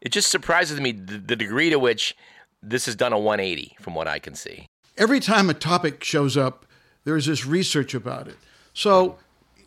it 0.00 0.10
just 0.12 0.30
surprises 0.30 0.80
me 0.80 0.92
the, 0.92 1.18
the 1.18 1.34
degree 1.34 1.70
to 1.70 1.78
which 1.80 2.16
this 2.62 2.86
has 2.86 2.94
done 2.94 3.12
a 3.12 3.18
180 3.18 3.76
from 3.80 3.96
what 3.96 4.06
I 4.06 4.20
can 4.20 4.36
see. 4.36 4.66
Every 4.96 5.18
time 5.18 5.50
a 5.50 5.54
topic 5.54 6.04
shows 6.04 6.36
up, 6.36 6.64
there's 7.04 7.26
this 7.26 7.44
research 7.44 7.92
about 7.92 8.28
it. 8.28 8.36
So, 8.74 9.18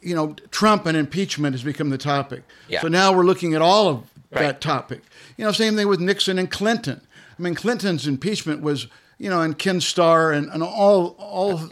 you 0.02 0.16
know, 0.16 0.36
Trump 0.52 0.86
and 0.86 0.98
impeachment 0.98 1.54
has 1.54 1.64
become 1.64 1.90
the 1.90 1.98
topic. 1.98 2.44
Yeah. 2.68 2.82
So 2.82 2.88
now 2.88 3.14
we're 3.14 3.26
looking 3.26 3.54
at 3.54 3.62
all 3.62 3.88
of 3.88 4.04
Right. 4.32 4.42
that 4.42 4.62
topic. 4.62 5.02
You 5.38 5.46
know, 5.46 5.52
same 5.52 5.76
thing 5.76 5.88
with 5.88 6.00
Nixon 6.00 6.40
and 6.40 6.50
Clinton. 6.50 7.02
I 7.38 7.42
mean, 7.42 7.54
Clinton's 7.54 8.08
impeachment 8.08 8.62
was, 8.62 8.88
you 9.20 9.30
know, 9.30 9.42
and 9.42 9.58
Ken 9.58 9.80
Starr 9.80 10.32
and, 10.32 10.50
and 10.50 10.64
all 10.64 11.16
all 11.20 11.70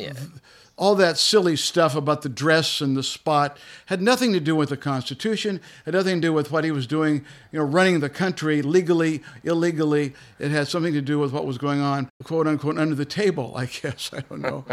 all 0.81 0.95
that 0.95 1.15
silly 1.15 1.55
stuff 1.55 1.95
about 1.95 2.23
the 2.23 2.27
dress 2.27 2.81
and 2.81 2.97
the 2.97 3.03
spot 3.03 3.55
had 3.85 4.01
nothing 4.01 4.33
to 4.33 4.39
do 4.39 4.55
with 4.55 4.69
the 4.69 4.75
Constitution, 4.75 5.61
had 5.85 5.93
nothing 5.93 6.15
to 6.19 6.27
do 6.27 6.33
with 6.33 6.51
what 6.51 6.63
he 6.63 6.71
was 6.71 6.87
doing, 6.87 7.23
you 7.51 7.59
know, 7.59 7.65
running 7.65 7.99
the 7.99 8.09
country 8.09 8.63
legally, 8.63 9.21
illegally. 9.43 10.13
It 10.39 10.49
had 10.49 10.67
something 10.67 10.93
to 10.93 11.01
do 11.01 11.19
with 11.19 11.31
what 11.31 11.45
was 11.45 11.59
going 11.59 11.81
on, 11.81 12.09
quote 12.23 12.47
unquote, 12.47 12.79
under 12.79 12.95
the 12.95 13.05
table, 13.05 13.53
I 13.55 13.65
guess. 13.81 14.09
I 14.11 14.21
don't 14.21 14.41
know. 14.41 14.65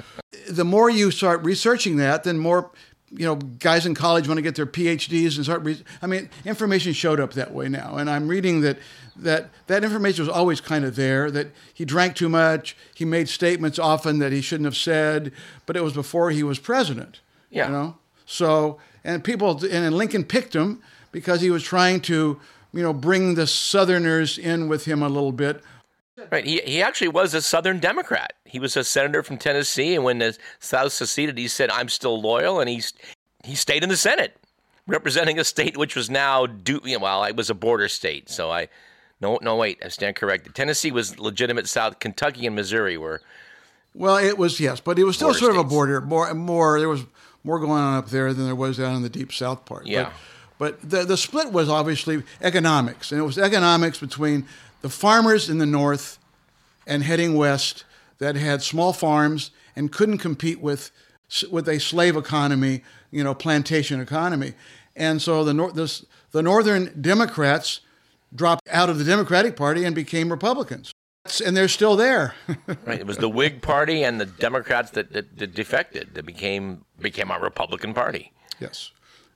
the 0.48 0.64
more 0.64 0.88
you 0.88 1.10
start 1.10 1.44
researching 1.44 1.96
that, 1.96 2.24
then 2.24 2.38
more 2.38 2.70
you 3.10 3.24
know, 3.24 3.36
guys 3.36 3.86
in 3.86 3.94
college 3.94 4.28
want 4.28 4.38
to 4.38 4.42
get 4.42 4.54
their 4.54 4.66
PhDs 4.66 5.36
and 5.36 5.44
start. 5.44 5.62
Re- 5.62 5.82
I 6.02 6.06
mean, 6.06 6.28
information 6.44 6.92
showed 6.92 7.20
up 7.20 7.32
that 7.34 7.52
way 7.52 7.68
now, 7.68 7.96
and 7.96 8.10
I'm 8.10 8.28
reading 8.28 8.60
that 8.62 8.78
that 9.16 9.50
that 9.66 9.82
information 9.82 10.24
was 10.24 10.28
always 10.28 10.60
kind 10.60 10.84
of 10.84 10.96
there. 10.96 11.30
That 11.30 11.48
he 11.72 11.84
drank 11.84 12.16
too 12.16 12.28
much, 12.28 12.76
he 12.94 13.04
made 13.04 13.28
statements 13.28 13.78
often 13.78 14.18
that 14.18 14.32
he 14.32 14.40
shouldn't 14.40 14.66
have 14.66 14.76
said, 14.76 15.32
but 15.66 15.76
it 15.76 15.82
was 15.82 15.92
before 15.94 16.30
he 16.30 16.42
was 16.42 16.58
president. 16.58 17.20
Yeah. 17.50 17.66
you 17.66 17.72
know. 17.72 17.96
So 18.26 18.78
and 19.04 19.24
people 19.24 19.64
and 19.64 19.94
Lincoln 19.94 20.24
picked 20.24 20.54
him 20.54 20.82
because 21.12 21.40
he 21.40 21.50
was 21.50 21.62
trying 21.62 22.00
to 22.02 22.38
you 22.72 22.82
know 22.82 22.92
bring 22.92 23.34
the 23.34 23.46
Southerners 23.46 24.38
in 24.38 24.68
with 24.68 24.84
him 24.84 25.02
a 25.02 25.08
little 25.08 25.32
bit. 25.32 25.62
Right. 26.30 26.44
He, 26.44 26.60
he 26.64 26.82
actually 26.82 27.08
was 27.08 27.34
a 27.34 27.42
Southern 27.42 27.78
Democrat. 27.78 28.32
He 28.44 28.58
was 28.58 28.76
a 28.76 28.84
senator 28.84 29.22
from 29.22 29.38
Tennessee, 29.38 29.94
and 29.94 30.04
when 30.04 30.18
the 30.18 30.36
South 30.58 30.92
seceded, 30.92 31.38
he 31.38 31.48
said, 31.48 31.70
"I'm 31.70 31.88
still 31.88 32.20
loyal," 32.20 32.60
and 32.60 32.68
he 32.68 32.82
he 33.44 33.54
stayed 33.54 33.82
in 33.82 33.88
the 33.88 33.96
Senate, 33.96 34.36
representing 34.86 35.38
a 35.38 35.44
state 35.44 35.76
which 35.76 35.94
was 35.94 36.10
now 36.10 36.46
do 36.46 36.80
you 36.84 36.98
know, 36.98 37.04
well, 37.04 37.24
it 37.24 37.36
was 37.36 37.50
a 37.50 37.54
border 37.54 37.88
state. 37.88 38.28
So 38.28 38.50
I, 38.50 38.68
no, 39.20 39.38
no, 39.42 39.56
wait, 39.56 39.78
I 39.84 39.88
stand 39.88 40.16
corrected. 40.16 40.54
Tennessee 40.54 40.90
was 40.90 41.18
legitimate 41.18 41.68
South. 41.68 41.98
Kentucky 41.98 42.46
and 42.46 42.56
Missouri 42.56 42.96
were. 42.96 43.20
Well, 43.94 44.16
it 44.16 44.38
was 44.38 44.60
yes, 44.60 44.80
but 44.80 44.98
it 44.98 45.04
was 45.04 45.16
still 45.16 45.34
sort 45.34 45.52
of 45.52 45.58
a 45.58 45.64
border. 45.64 46.00
More, 46.00 46.32
more. 46.34 46.78
There 46.78 46.88
was 46.88 47.04
more 47.44 47.58
going 47.58 47.72
on 47.72 47.98
up 47.98 48.08
there 48.10 48.32
than 48.34 48.46
there 48.46 48.54
was 48.54 48.76
down 48.76 48.96
in 48.96 49.02
the 49.02 49.08
deep 49.08 49.32
south 49.32 49.64
part. 49.64 49.86
Yeah. 49.86 50.12
But, 50.58 50.80
but 50.80 50.90
the 50.90 51.04
the 51.04 51.16
split 51.16 51.52
was 51.52 51.68
obviously 51.68 52.22
economics, 52.40 53.12
and 53.12 53.20
it 53.20 53.24
was 53.24 53.38
economics 53.38 53.98
between 53.98 54.46
the 54.80 54.88
farmers 54.88 55.48
in 55.48 55.58
the 55.58 55.66
north 55.66 56.18
and 56.86 57.02
heading 57.02 57.36
west 57.36 57.84
that 58.18 58.36
had 58.36 58.62
small 58.62 58.92
farms 58.92 59.50
and 59.76 59.92
couldn't 59.92 60.18
compete 60.18 60.60
with 60.60 60.90
with 61.50 61.68
a 61.68 61.78
slave 61.78 62.16
economy, 62.16 62.82
you 63.10 63.22
know, 63.22 63.34
plantation 63.34 64.00
economy, 64.00 64.54
and 64.96 65.20
so 65.20 65.44
the 65.44 65.52
nor- 65.52 65.72
this, 65.72 66.04
the 66.30 66.42
northern 66.42 67.00
Democrats 67.00 67.80
dropped 68.34 68.66
out 68.70 68.88
of 68.88 68.98
the 68.98 69.04
Democratic 69.04 69.56
Party 69.56 69.84
and 69.84 69.94
became 69.94 70.30
Republicans, 70.30 70.90
and 71.44 71.56
they're 71.56 71.68
still 71.68 71.96
there. 71.96 72.34
Right. 72.86 73.00
It 73.00 73.06
was 73.06 73.18
the 73.18 73.28
Whig 73.28 73.60
Party 73.60 74.02
and 74.02 74.18
the 74.18 74.24
Democrats 74.26 74.90
that, 74.92 75.12
that, 75.12 75.36
that 75.36 75.54
defected 75.54 76.14
that 76.14 76.24
became 76.24 76.84
became 76.98 77.30
our 77.30 77.40
Republican 77.40 77.92
Party. 77.92 78.32
Yes. 78.60 78.92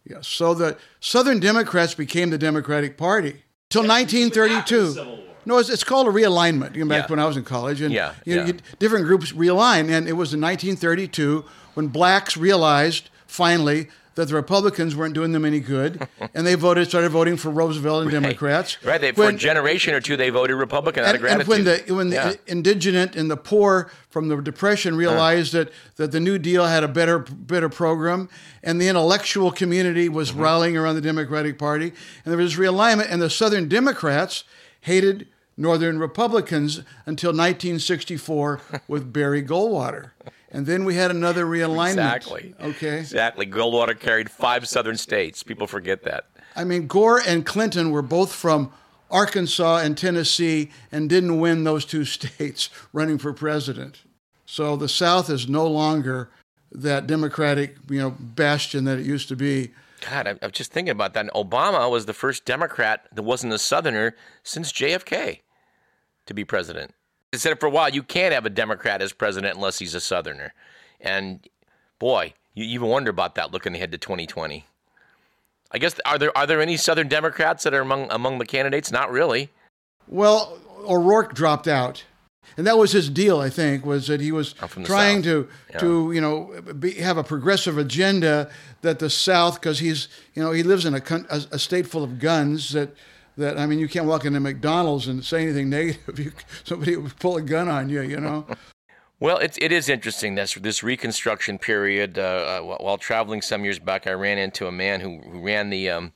Yes. 0.08 0.26
So 0.26 0.54
the 0.54 0.78
Southern 1.00 1.38
Democrats 1.38 1.94
became 1.94 2.30
the 2.30 2.38
Democratic 2.38 2.96
Party 2.96 3.42
till 3.68 3.82
1932. 3.86 5.31
No, 5.44 5.58
it's, 5.58 5.68
it's 5.70 5.84
called 5.84 6.06
a 6.06 6.10
realignment. 6.10 6.74
You 6.74 6.84
know, 6.84 6.88
back 6.88 7.04
Yeah. 7.04 7.10
when 7.12 7.18
I 7.18 7.26
was 7.26 7.36
in 7.36 7.44
college, 7.44 7.80
and 7.80 7.92
Yeah, 7.92 8.14
you 8.24 8.36
know, 8.36 8.42
yeah. 8.42 8.48
you- 8.48 8.58
different 8.78 9.06
groups 9.06 9.32
realign, 9.32 9.90
and 9.90 10.08
it 10.08 10.12
was 10.12 10.32
in 10.34 10.40
1932 10.40 11.44
when 11.74 11.88
blacks 11.88 12.36
realized 12.36 13.08
finally 13.26 13.88
that 14.14 14.28
the 14.28 14.34
Republicans 14.34 14.94
weren't 14.94 15.14
doing 15.14 15.32
them 15.32 15.42
any 15.42 15.58
good, 15.58 16.06
and 16.34 16.46
they 16.46 16.54
voted 16.54 16.86
started 16.86 17.08
voting 17.08 17.34
for 17.38 17.48
Roosevelt 17.48 18.02
and 18.02 18.10
Democrats. 18.10 18.76
Right. 18.84 19.00
They, 19.00 19.12
for 19.12 19.28
a 19.30 19.32
generation 19.32 19.94
or 19.94 20.02
two, 20.02 20.18
they 20.18 20.28
voted 20.28 20.54
Republican 20.56 21.02
out 21.04 21.14
of 21.14 21.24
and, 21.24 21.40
and 21.40 21.48
when 21.48 21.64
the 21.64 21.82
when 21.88 22.12
Yeah. 22.12 22.28
the 22.32 22.38
indigent 22.46 23.16
and 23.16 23.30
the 23.30 23.38
poor 23.38 23.90
from 24.10 24.28
the 24.28 24.36
depression 24.42 24.96
realized 24.96 25.54
that, 25.54 25.72
that 25.96 26.12
the 26.12 26.20
New 26.20 26.36
Deal 26.38 26.66
had 26.66 26.84
a 26.84 26.88
better 26.88 27.20
better 27.20 27.70
program, 27.70 28.28
and 28.62 28.78
the 28.78 28.86
intellectual 28.88 29.50
community 29.50 30.10
was 30.10 30.30
Mm-hmm. 30.30 30.40
rallying 30.42 30.76
around 30.76 30.96
the 30.96 31.00
Democratic 31.00 31.56
Party, 31.58 31.86
and 31.86 32.30
there 32.32 32.36
was 32.36 32.56
realignment, 32.56 33.06
and 33.10 33.22
the 33.22 33.30
Southern 33.30 33.66
Democrats 33.66 34.44
hated 34.82 35.28
Northern 35.56 35.98
Republicans 35.98 36.82
until 37.06 37.30
1964 37.30 38.60
with 38.88 39.12
Barry 39.12 39.42
Goldwater, 39.42 40.10
and 40.50 40.66
then 40.66 40.84
we 40.84 40.94
had 40.94 41.10
another 41.10 41.46
realignment. 41.46 42.16
Exactly. 42.16 42.54
Okay. 42.60 42.98
Exactly. 42.98 43.46
Goldwater 43.46 43.98
carried 43.98 44.30
five 44.30 44.68
southern 44.68 44.96
states. 44.96 45.42
People 45.42 45.66
forget 45.66 46.02
that. 46.02 46.26
I 46.54 46.64
mean, 46.64 46.86
Gore 46.86 47.20
and 47.26 47.46
Clinton 47.46 47.90
were 47.90 48.02
both 48.02 48.32
from 48.32 48.72
Arkansas 49.10 49.78
and 49.78 49.96
Tennessee 49.96 50.70
and 50.90 51.08
didn't 51.08 51.38
win 51.38 51.64
those 51.64 51.84
two 51.84 52.04
states 52.06 52.68
running 52.92 53.18
for 53.18 53.32
president. 53.32 54.02
So 54.44 54.76
the 54.76 54.88
South 54.88 55.30
is 55.30 55.48
no 55.48 55.66
longer 55.66 56.30
that 56.72 57.06
Democratic, 57.06 57.76
you 57.88 57.98
know, 57.98 58.10
bastion 58.18 58.84
that 58.84 58.98
it 58.98 59.06
used 59.06 59.28
to 59.28 59.36
be. 59.36 59.70
God, 60.08 60.26
I, 60.26 60.34
I'm 60.42 60.50
just 60.50 60.72
thinking 60.72 60.92
about 60.92 61.14
that. 61.14 61.20
And 61.20 61.30
Obama 61.30 61.90
was 61.90 62.06
the 62.06 62.12
first 62.12 62.44
Democrat 62.44 63.06
that 63.12 63.22
wasn't 63.22 63.52
a 63.52 63.58
Southerner 63.58 64.14
since 64.42 64.72
JFK 64.72 65.40
to 66.26 66.34
be 66.34 66.44
president. 66.44 66.94
They 67.30 67.38
said 67.38 67.58
for 67.58 67.66
a 67.66 67.70
while, 67.70 67.88
you 67.88 68.02
can't 68.02 68.34
have 68.34 68.44
a 68.44 68.50
Democrat 68.50 69.00
as 69.00 69.12
president 69.12 69.56
unless 69.56 69.78
he's 69.78 69.94
a 69.94 70.00
Southerner. 70.00 70.52
And 71.00 71.48
boy, 71.98 72.34
you 72.54 72.64
even 72.64 72.88
wonder 72.88 73.10
about 73.10 73.34
that 73.36 73.52
looking 73.52 73.74
ahead 73.74 73.92
to 73.92 73.98
2020. 73.98 74.66
I 75.74 75.78
guess 75.78 75.98
are 76.04 76.18
there 76.18 76.36
are 76.36 76.46
there 76.46 76.60
any 76.60 76.76
Southern 76.76 77.08
Democrats 77.08 77.64
that 77.64 77.72
are 77.72 77.80
among 77.80 78.10
among 78.10 78.38
the 78.38 78.44
candidates? 78.44 78.92
Not 78.92 79.10
really. 79.10 79.48
Well, 80.06 80.58
O'Rourke 80.86 81.34
dropped 81.34 81.66
out. 81.66 82.04
And 82.56 82.66
that 82.66 82.76
was 82.76 82.92
his 82.92 83.08
deal, 83.08 83.40
I 83.40 83.48
think, 83.50 83.86
was 83.86 84.08
that 84.08 84.20
he 84.20 84.32
was 84.32 84.54
I'm 84.60 84.68
from 84.68 84.82
the 84.82 84.88
trying 84.88 85.22
South. 85.22 85.48
to, 85.72 85.78
to 85.78 86.12
you 86.12 86.20
know, 86.20 86.60
be, 86.78 86.92
have 86.94 87.16
a 87.16 87.24
progressive 87.24 87.78
agenda 87.78 88.50
that 88.82 88.98
the 88.98 89.08
South, 89.08 89.54
because 89.60 89.78
he's, 89.78 90.08
you 90.34 90.42
know, 90.42 90.52
he 90.52 90.62
lives 90.62 90.84
in 90.84 90.94
a, 90.94 91.02
a, 91.30 91.42
a 91.52 91.58
state 91.58 91.86
full 91.86 92.04
of 92.04 92.18
guns 92.18 92.72
that, 92.72 92.94
that 93.36 93.58
I 93.58 93.66
mean, 93.66 93.78
you 93.78 93.88
can't 93.88 94.06
walk 94.06 94.24
into 94.24 94.40
McDonald's 94.40 95.08
and 95.08 95.24
say 95.24 95.42
anything 95.42 95.70
negative. 95.70 96.18
You, 96.18 96.32
somebody 96.64 96.96
would 96.96 97.18
pull 97.18 97.36
a 97.36 97.42
gun 97.42 97.68
on 97.68 97.88
you, 97.88 98.02
you 98.02 98.20
know. 98.20 98.46
Well, 99.20 99.38
it's 99.38 99.56
it 99.58 99.70
is 99.70 99.88
interesting 99.88 100.34
this 100.34 100.54
this 100.54 100.82
Reconstruction 100.82 101.56
period. 101.56 102.18
Uh, 102.18 102.22
uh, 102.22 102.76
while 102.80 102.98
traveling 102.98 103.40
some 103.40 103.62
years 103.62 103.78
back, 103.78 104.08
I 104.08 104.14
ran 104.14 104.36
into 104.36 104.66
a 104.66 104.72
man 104.72 105.00
who, 105.00 105.20
who 105.20 105.38
ran 105.40 105.70
the 105.70 105.90
um, 105.90 106.12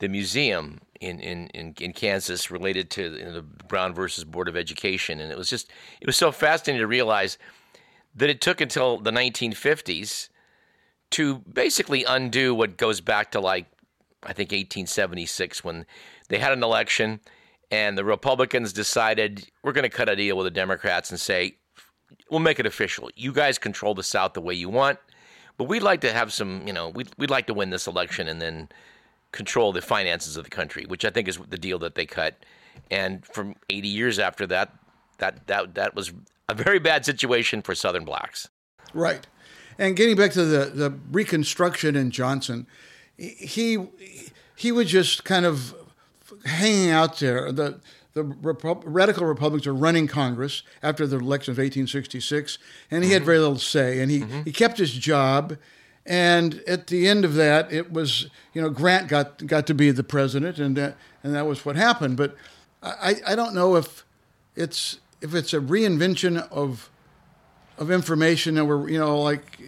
the 0.00 0.08
museum 0.08 0.80
in, 1.00 1.18
in, 1.20 1.46
in, 1.48 1.74
in 1.80 1.92
Kansas 1.92 2.50
related 2.50 2.90
to 2.90 3.16
you 3.16 3.24
know, 3.24 3.32
the 3.32 3.42
Brown 3.42 3.94
versus 3.94 4.24
Board 4.24 4.48
of 4.48 4.56
Education, 4.56 5.20
and 5.20 5.32
it 5.32 5.38
was 5.38 5.48
just 5.48 5.70
it 6.00 6.06
was 6.06 6.16
so 6.16 6.30
fascinating 6.30 6.80
to 6.80 6.86
realize 6.86 7.38
that 8.14 8.28
it 8.28 8.40
took 8.40 8.60
until 8.60 8.98
the 8.98 9.10
1950s 9.10 10.28
to 11.10 11.38
basically 11.38 12.04
undo 12.04 12.54
what 12.54 12.76
goes 12.76 13.00
back 13.00 13.30
to 13.32 13.40
like 13.40 13.66
I 14.22 14.32
think 14.32 14.50
1876 14.50 15.64
when 15.64 15.86
they 16.28 16.38
had 16.38 16.52
an 16.52 16.62
election 16.62 17.20
and 17.70 17.96
the 17.96 18.04
Republicans 18.04 18.72
decided 18.72 19.48
we're 19.62 19.72
going 19.72 19.84
to 19.84 19.88
cut 19.88 20.08
a 20.08 20.16
deal 20.16 20.36
with 20.36 20.44
the 20.44 20.50
Democrats 20.50 21.10
and 21.10 21.18
say 21.18 21.56
we'll 22.30 22.40
make 22.40 22.60
it 22.60 22.66
official. 22.66 23.10
You 23.16 23.32
guys 23.32 23.58
control 23.58 23.94
the 23.94 24.02
South 24.02 24.34
the 24.34 24.40
way 24.40 24.54
you 24.54 24.68
want, 24.68 24.98
but 25.56 25.64
we'd 25.64 25.82
like 25.82 26.00
to 26.02 26.12
have 26.12 26.32
some, 26.32 26.66
you 26.66 26.72
know, 26.72 26.90
we'd, 26.90 27.08
we'd 27.16 27.30
like 27.30 27.46
to 27.46 27.54
win 27.54 27.70
this 27.70 27.86
election 27.86 28.28
and 28.28 28.42
then 28.42 28.68
control 29.32 29.72
the 29.72 29.82
finances 29.82 30.36
of 30.36 30.44
the 30.44 30.50
country, 30.50 30.84
which 30.86 31.04
I 31.04 31.10
think 31.10 31.28
is 31.28 31.38
the 31.38 31.58
deal 31.58 31.78
that 31.80 31.94
they 31.94 32.06
cut. 32.06 32.44
And 32.90 33.24
from 33.26 33.54
80 33.68 33.88
years 33.88 34.18
after 34.18 34.46
that, 34.48 34.74
that 35.18 35.46
that 35.46 35.74
that 35.74 35.94
was 35.94 36.12
a 36.48 36.54
very 36.54 36.78
bad 36.78 37.04
situation 37.04 37.62
for 37.62 37.74
Southern 37.74 38.04
blacks. 38.04 38.48
Right. 38.92 39.26
And 39.78 39.96
getting 39.96 40.16
back 40.16 40.32
to 40.32 40.44
the, 40.44 40.66
the 40.66 40.90
Reconstruction 41.10 41.96
in 41.96 42.10
Johnson, 42.10 42.66
he 43.16 43.78
he 44.56 44.72
was 44.72 44.90
just 44.90 45.24
kind 45.24 45.46
of 45.46 45.74
hanging 46.44 46.90
out 46.90 47.18
there. 47.18 47.52
The 47.52 47.80
the 48.12 48.24
Repu- 48.24 48.82
radical 48.84 49.24
Republicans 49.24 49.66
are 49.66 49.74
running 49.74 50.06
Congress 50.06 50.62
after 50.82 51.06
the 51.06 51.16
election 51.16 51.52
of 51.52 51.58
1866, 51.58 52.58
and 52.90 53.04
he 53.04 53.12
had 53.12 53.20
mm-hmm. 53.20 53.26
very 53.26 53.38
little 53.38 53.58
say. 53.58 54.00
And 54.00 54.10
he, 54.10 54.20
mm-hmm. 54.20 54.42
he 54.42 54.52
kept 54.52 54.78
his 54.78 54.92
job. 54.92 55.56
And 56.10 56.60
at 56.66 56.88
the 56.88 57.06
end 57.06 57.24
of 57.24 57.34
that, 57.34 57.72
it 57.72 57.92
was 57.92 58.28
you 58.52 58.60
know 58.60 58.68
Grant 58.68 59.06
got 59.06 59.46
got 59.46 59.68
to 59.68 59.74
be 59.74 59.92
the 59.92 60.02
president, 60.02 60.58
and 60.58 60.74
that 60.76 60.96
and 61.22 61.32
that 61.36 61.46
was 61.46 61.64
what 61.64 61.76
happened. 61.76 62.16
But 62.16 62.34
I, 62.82 63.14
I 63.24 63.36
don't 63.36 63.54
know 63.54 63.76
if 63.76 64.04
it's 64.56 64.98
if 65.20 65.36
it's 65.36 65.54
a 65.54 65.60
reinvention 65.60 66.50
of 66.50 66.90
of 67.78 67.92
information 67.92 68.56
that 68.56 68.64
we're 68.64 68.88
you 68.88 68.98
know 68.98 69.20
like 69.20 69.60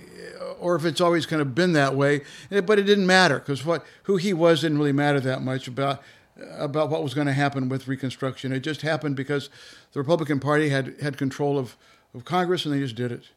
or 0.59 0.75
if 0.75 0.85
it's 0.85 1.01
always 1.01 1.27
kind 1.27 1.41
of 1.41 1.55
been 1.55 1.75
that 1.75 1.95
way. 1.95 2.23
But 2.51 2.77
it 2.81 2.87
didn't 2.87 3.07
matter 3.07 3.39
because 3.39 3.65
what 3.65 3.87
who 4.03 4.17
he 4.17 4.33
was 4.33 4.63
didn't 4.63 4.79
really 4.79 4.91
matter 4.91 5.21
that 5.21 5.43
much 5.43 5.69
about 5.69 6.03
about 6.57 6.91
what 6.91 7.05
was 7.05 7.15
going 7.15 7.29
to 7.29 7.33
happen 7.33 7.69
with 7.69 7.87
reconstruction. 7.87 8.53
It 8.53 8.65
just 8.65 8.83
happened 8.83 9.15
because 9.15 9.49
the 9.93 10.01
republican 10.01 10.41
party 10.41 10.71
had 10.71 10.97
had 11.01 11.17
control 11.17 11.57
of, 11.57 11.77
of 12.15 12.25
congress 12.25 12.65
and 12.65 12.75
they 12.75 12.81
just 12.81 12.97
did 12.97 13.13
it. 13.13 13.29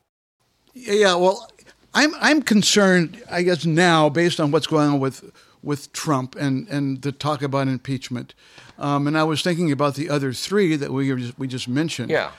Yeah 0.73 1.13
well 1.13 1.47
i'm 1.95 2.13
i'm 2.21 2.41
concerned 2.41 3.21
i 3.31 3.41
guess 3.41 3.65
now 3.65 4.09
based 4.09 4.39
on 4.39 4.51
what's 4.51 4.67
going 4.67 4.87
on 4.89 4.99
with 4.99 5.31
with 5.63 5.91
trump 5.93 6.35
and 6.35 6.67
and 6.69 7.01
the 7.01 7.11
talk 7.11 7.41
about 7.41 7.67
impeachment 7.67 8.33
um, 8.77 9.07
and 9.07 9.17
i 9.17 9.23
was 9.23 9.41
thinking 9.41 9.71
about 9.71 9.95
the 9.95 10.09
other 10.09 10.31
three 10.33 10.75
that 10.75 10.91
we 10.91 11.07
just, 11.15 11.39
we 11.39 11.47
just 11.47 11.67
mentioned 11.67 12.09
Yeah. 12.11 12.31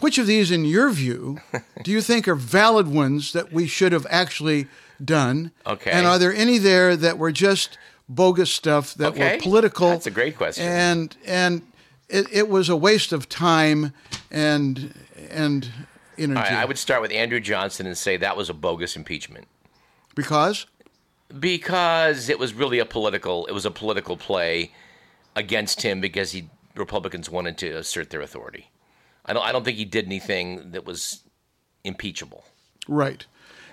which 0.00 0.18
of 0.18 0.26
these, 0.26 0.50
in 0.52 0.64
your 0.64 0.90
view, 0.90 1.38
do 1.84 1.90
you 1.90 2.00
think 2.02 2.28
are 2.28 2.34
valid 2.36 2.86
ones 2.86 3.32
that 3.32 3.52
we 3.52 3.66
should 3.66 3.92
have 3.92 4.06
actually 4.10 4.66
done? 5.04 5.50
Okay. 5.66 5.90
And 5.90 6.06
are 6.06 6.18
there 6.20 6.32
any 6.34 6.58
there 6.58 6.96
that 6.96 7.18
were 7.18 7.32
just 7.32 7.78
bogus 8.08 8.50
stuff 8.50 8.94
that 8.94 9.08
Okay. 9.12 9.36
were 9.36 9.42
political? 9.42 9.88
That's 9.90 10.06
a 10.06 10.10
great 10.12 10.36
question. 10.36 10.64
And 10.66 11.16
and 11.26 11.62
it, 12.08 12.26
it 12.32 12.48
was 12.48 12.68
a 12.68 12.76
waste 12.76 13.12
of 13.12 13.28
time 13.28 13.92
and 14.30 14.94
and 15.30 15.68
energy. 16.18 16.40
Right, 16.40 16.52
I 16.52 16.64
would 16.64 16.78
start 16.78 17.02
with 17.02 17.12
Andrew 17.12 17.40
Johnson 17.40 17.86
and 17.86 17.96
say 17.96 18.16
that 18.16 18.36
was 18.36 18.50
a 18.50 18.54
bogus 18.54 18.96
impeachment. 18.96 19.46
because 20.14 20.66
because 21.38 22.28
it 22.28 22.38
was 22.38 22.54
really 22.54 22.78
a 22.78 22.86
political 22.86 23.46
it 23.46 23.52
was 23.52 23.66
a 23.66 23.70
political 23.70 24.16
play 24.16 24.72
against 25.36 25.82
him 25.82 26.00
because 26.00 26.32
he 26.32 26.48
Republicans 26.74 27.28
wanted 27.30 27.58
to 27.58 27.70
assert 27.70 28.10
their 28.10 28.20
authority. 28.20 28.70
I 29.26 29.32
don't 29.32 29.44
I 29.44 29.52
don't 29.52 29.64
think 29.64 29.76
he 29.76 29.84
did 29.84 30.06
anything 30.06 30.72
that 30.72 30.84
was 30.84 31.22
impeachable. 31.84 32.44
Right. 32.88 33.26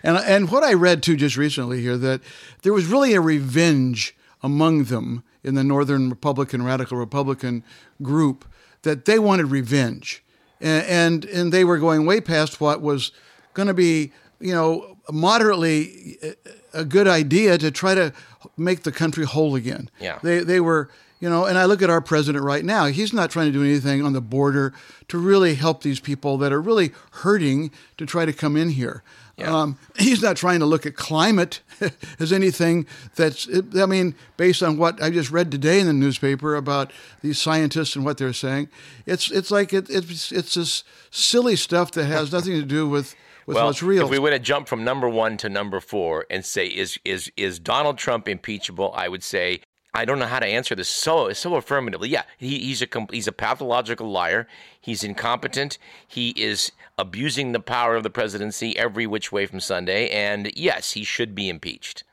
And 0.03 0.17
and 0.17 0.51
what 0.51 0.63
I 0.63 0.73
read 0.73 1.01
too 1.01 1.15
just 1.15 1.37
recently 1.37 1.81
here 1.81 1.97
that 1.97 2.21
there 2.63 2.73
was 2.73 2.85
really 2.85 3.13
a 3.13 3.21
revenge 3.21 4.15
among 4.43 4.85
them 4.85 5.23
in 5.43 5.55
the 5.55 5.63
Northern 5.63 6.09
Republican 6.09 6.63
Radical 6.63 6.97
Republican 6.97 7.63
group 8.01 8.45
that 8.81 9.05
they 9.05 9.17
wanted 9.17 9.47
revenge, 9.47 10.23
and 10.61 11.25
and, 11.25 11.51
they 11.51 11.63
were 11.63 11.77
going 11.77 12.05
way 12.05 12.21
past 12.21 12.61
what 12.61 12.81
was 12.81 13.11
going 13.53 13.67
to 13.67 13.73
be 13.73 14.11
you 14.39 14.53
know 14.53 14.97
moderately 15.11 16.17
uh, 16.23 16.29
a 16.73 16.85
good 16.85 17.07
idea 17.07 17.57
to 17.57 17.71
try 17.71 17.95
to 17.95 18.13
make 18.57 18.83
the 18.83 18.91
country 18.91 19.25
whole 19.25 19.55
again. 19.55 19.89
Yeah. 19.99 20.19
They 20.21 20.39
they 20.39 20.59
were 20.59 20.89
you 21.19 21.29
know, 21.29 21.45
and 21.45 21.57
I 21.57 21.65
look 21.65 21.81
at 21.81 21.89
our 21.89 22.01
president 22.01 22.43
right 22.43 22.63
now. 22.63 22.85
He's 22.85 23.13
not 23.13 23.31
trying 23.31 23.47
to 23.47 23.51
do 23.51 23.63
anything 23.63 24.03
on 24.03 24.13
the 24.13 24.21
border 24.21 24.73
to 25.07 25.17
really 25.17 25.55
help 25.55 25.81
these 25.81 25.99
people 25.99 26.37
that 26.39 26.51
are 26.51 26.61
really 26.61 26.91
hurting 27.11 27.71
to 27.97 28.05
try 28.05 28.25
to 28.25 28.33
come 28.33 28.57
in 28.57 28.69
here. 28.69 29.01
Um, 29.43 29.77
he's 29.97 30.21
not 30.21 30.37
trying 30.37 30.59
to 30.59 30.65
look 30.65 30.85
at 30.85 30.95
climate 30.95 31.61
as 32.19 32.31
anything 32.31 32.85
that's, 33.15 33.49
I 33.75 33.85
mean, 33.85 34.15
based 34.37 34.63
on 34.63 34.77
what 34.77 35.01
I 35.03 35.09
just 35.09 35.29
read 35.29 35.51
today 35.51 35.79
in 35.81 35.87
the 35.87 35.93
newspaper 35.93 36.55
about 36.55 36.91
these 37.21 37.41
scientists 37.41 37.95
and 37.95 38.05
what 38.05 38.17
they're 38.17 38.31
saying. 38.31 38.69
It's, 39.05 39.29
it's 39.31 39.51
like 39.51 39.73
it, 39.73 39.89
it's, 39.89 40.31
it's 40.31 40.53
this 40.53 40.83
silly 41.11 41.57
stuff 41.57 41.91
that 41.91 42.05
has 42.05 42.31
nothing 42.31 42.53
to 42.53 42.65
do 42.65 42.87
with, 42.87 43.13
with 43.45 43.55
Well, 43.55 43.65
what's 43.67 43.83
real. 43.83 44.05
if 44.05 44.09
we 44.09 44.19
were 44.19 44.29
to 44.31 44.39
jump 44.39 44.67
from 44.69 44.83
number 44.83 45.09
one 45.09 45.35
to 45.37 45.49
number 45.49 45.79
four 45.81 46.25
and 46.29 46.43
say 46.45 46.67
is 46.67 46.97
is 47.05 47.31
is 47.37 47.59
Donald 47.59 47.97
Trump 47.97 48.27
impeachable, 48.27 48.91
I 48.95 49.07
would 49.07 49.21
say 49.21 49.61
I 49.95 50.03
don't 50.03 50.19
know 50.19 50.27
how 50.27 50.39
to 50.39 50.45
answer 50.45 50.75
this 50.75 50.89
so 50.89 51.31
so 51.31 51.55
affirmatively. 51.55 52.09
Yeah, 52.09 52.23
he, 52.37 52.59
he's 52.59 52.81
a 52.81 52.87
he's 53.11 53.27
a 53.27 53.31
pathological 53.31 54.11
liar. 54.11 54.47
He's 54.79 55.03
incompetent. 55.03 55.77
He 56.05 56.31
is 56.31 56.73
abusing 56.97 57.53
the 57.53 57.61
power 57.61 57.95
of 57.95 58.03
the 58.03 58.09
presidency 58.09 58.77
every 58.77 59.07
which 59.07 59.31
way 59.31 59.45
from 59.45 59.61
Sunday, 59.61 60.09
and 60.09 60.51
yes, 60.55 60.91
he 60.91 61.03
should 61.05 61.33
be 61.33 61.47
impeached. 61.47 62.03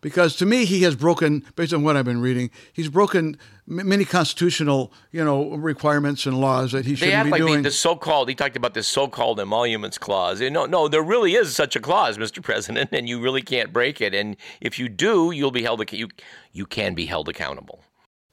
Because 0.00 0.36
to 0.36 0.46
me 0.46 0.64
he 0.64 0.82
has 0.82 0.94
broken 0.96 1.44
based 1.56 1.72
on 1.72 1.82
what 1.82 1.96
I've 1.96 2.04
been 2.04 2.20
reading 2.20 2.50
he's 2.72 2.88
broken 2.88 3.36
m- 3.68 3.88
many 3.88 4.04
constitutional 4.04 4.92
you 5.12 5.24
know 5.24 5.50
requirements 5.56 6.26
and 6.26 6.40
laws 6.40 6.72
that 6.72 6.86
he 6.86 6.94
shouldn't 6.94 7.14
act 7.14 7.24
be 7.26 7.30
like 7.32 7.40
doing. 7.40 7.62
the 7.62 7.70
so-called. 7.70 8.28
He 8.28 8.34
talked 8.34 8.56
about 8.56 8.74
this 8.74 8.88
so-called 8.88 9.40
emoluments 9.40 9.98
clause. 9.98 10.40
No, 10.40 10.66
no, 10.66 10.88
there 10.88 11.02
really 11.02 11.34
is 11.34 11.54
such 11.54 11.76
a 11.76 11.80
clause, 11.80 12.18
Mr. 12.18 12.42
President, 12.50 12.90
and 12.92 13.08
you 13.08 13.20
really 13.20 13.42
can't 13.42 13.72
break 13.72 14.00
it. 14.00 14.14
And 14.14 14.36
if 14.60 14.78
you 14.78 14.88
do, 14.88 15.30
you'll 15.30 15.50
be 15.50 15.62
held. 15.62 15.80
You 15.92 16.08
you 16.52 16.66
can 16.66 16.94
be 16.94 17.06
held 17.06 17.28
accountable. 17.28 17.84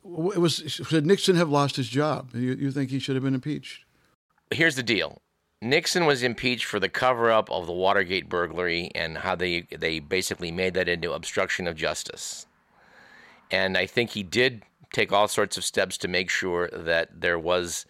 it 0.04 0.40
was 0.40 0.64
should 0.68 1.06
Nixon 1.06 1.36
have 1.36 1.50
lost 1.50 1.76
his 1.76 1.90
job? 1.90 2.32
You, 2.34 2.54
you 2.56 2.72
think 2.72 2.90
he 2.90 3.00
should 3.00 3.16
have 3.16 3.24
been 3.24 3.36
impeached? 3.36 3.86
Here's 4.52 4.76
the 4.76 4.84
deal. 4.84 5.22
Nixon 5.62 6.06
was 6.06 6.22
impeached 6.22 6.66
for 6.66 6.80
the 6.80 6.90
cover-up 6.90 7.50
of 7.50 7.66
the 7.66 7.74
Watergate 7.74 8.30
burglary 8.30 8.92
and 8.94 9.18
how 9.18 9.36
they 9.36 9.62
they 9.62 10.00
basically 10.00 10.52
made 10.52 10.76
that 10.76 10.88
into 10.88 11.14
obstruction 11.14 11.68
of 11.68 11.76
justice. 11.76 12.46
And 13.50 13.78
I 13.78 13.88
think 13.88 14.12
he 14.12 14.24
did 14.24 14.64
take 14.94 15.12
all 15.12 15.28
sorts 15.28 15.58
of 15.58 15.66
steps 15.66 15.98
to 16.00 16.08
make 16.08 16.30
sure 16.30 16.70
that 16.72 17.22
there 17.22 17.40
was 17.40 17.86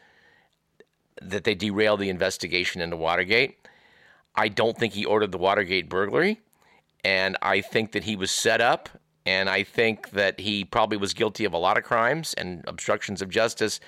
that 1.21 1.43
they 1.43 1.55
derailed 1.55 1.99
the 1.99 2.09
investigation 2.09 2.79
into 2.79 2.95
Watergate. 2.95 3.57
I 4.35 4.47
don't 4.47 4.77
think 4.77 4.93
he 4.93 5.03
ordered 5.03 5.31
the 5.31 5.37
Watergate 5.37 5.89
burglary, 5.89 6.39
and 7.03 7.35
I 7.41 7.61
think 7.61 7.91
that 7.93 8.03
he 8.03 8.15
was 8.15 8.31
set 8.31 8.61
up, 8.61 8.87
and 9.25 9.49
I 9.49 9.63
think 9.63 10.11
that 10.11 10.39
he 10.39 10.63
probably 10.63 10.97
was 10.97 11.13
guilty 11.13 11.43
of 11.43 11.53
a 11.53 11.57
lot 11.57 11.77
of 11.77 11.83
crimes 11.83 12.33
and 12.35 12.63
obstructions 12.67 13.21
of 13.21 13.29
justice. 13.29 13.79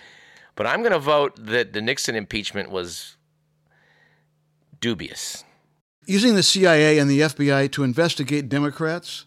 But 0.56 0.66
I'm 0.66 0.82
going 0.82 0.92
to 0.92 1.00
vote 1.00 1.38
that 1.38 1.72
the 1.72 1.82
Nixon 1.82 2.16
impeachment 2.16 2.72
was 2.72 3.16
dubious. 4.80 5.44
Using 6.06 6.36
the 6.36 6.44
CIA 6.44 6.98
and 6.98 7.10
the 7.10 7.22
FBI 7.22 7.72
to 7.74 7.84
investigate 7.84 8.50
Democrats 8.50 9.26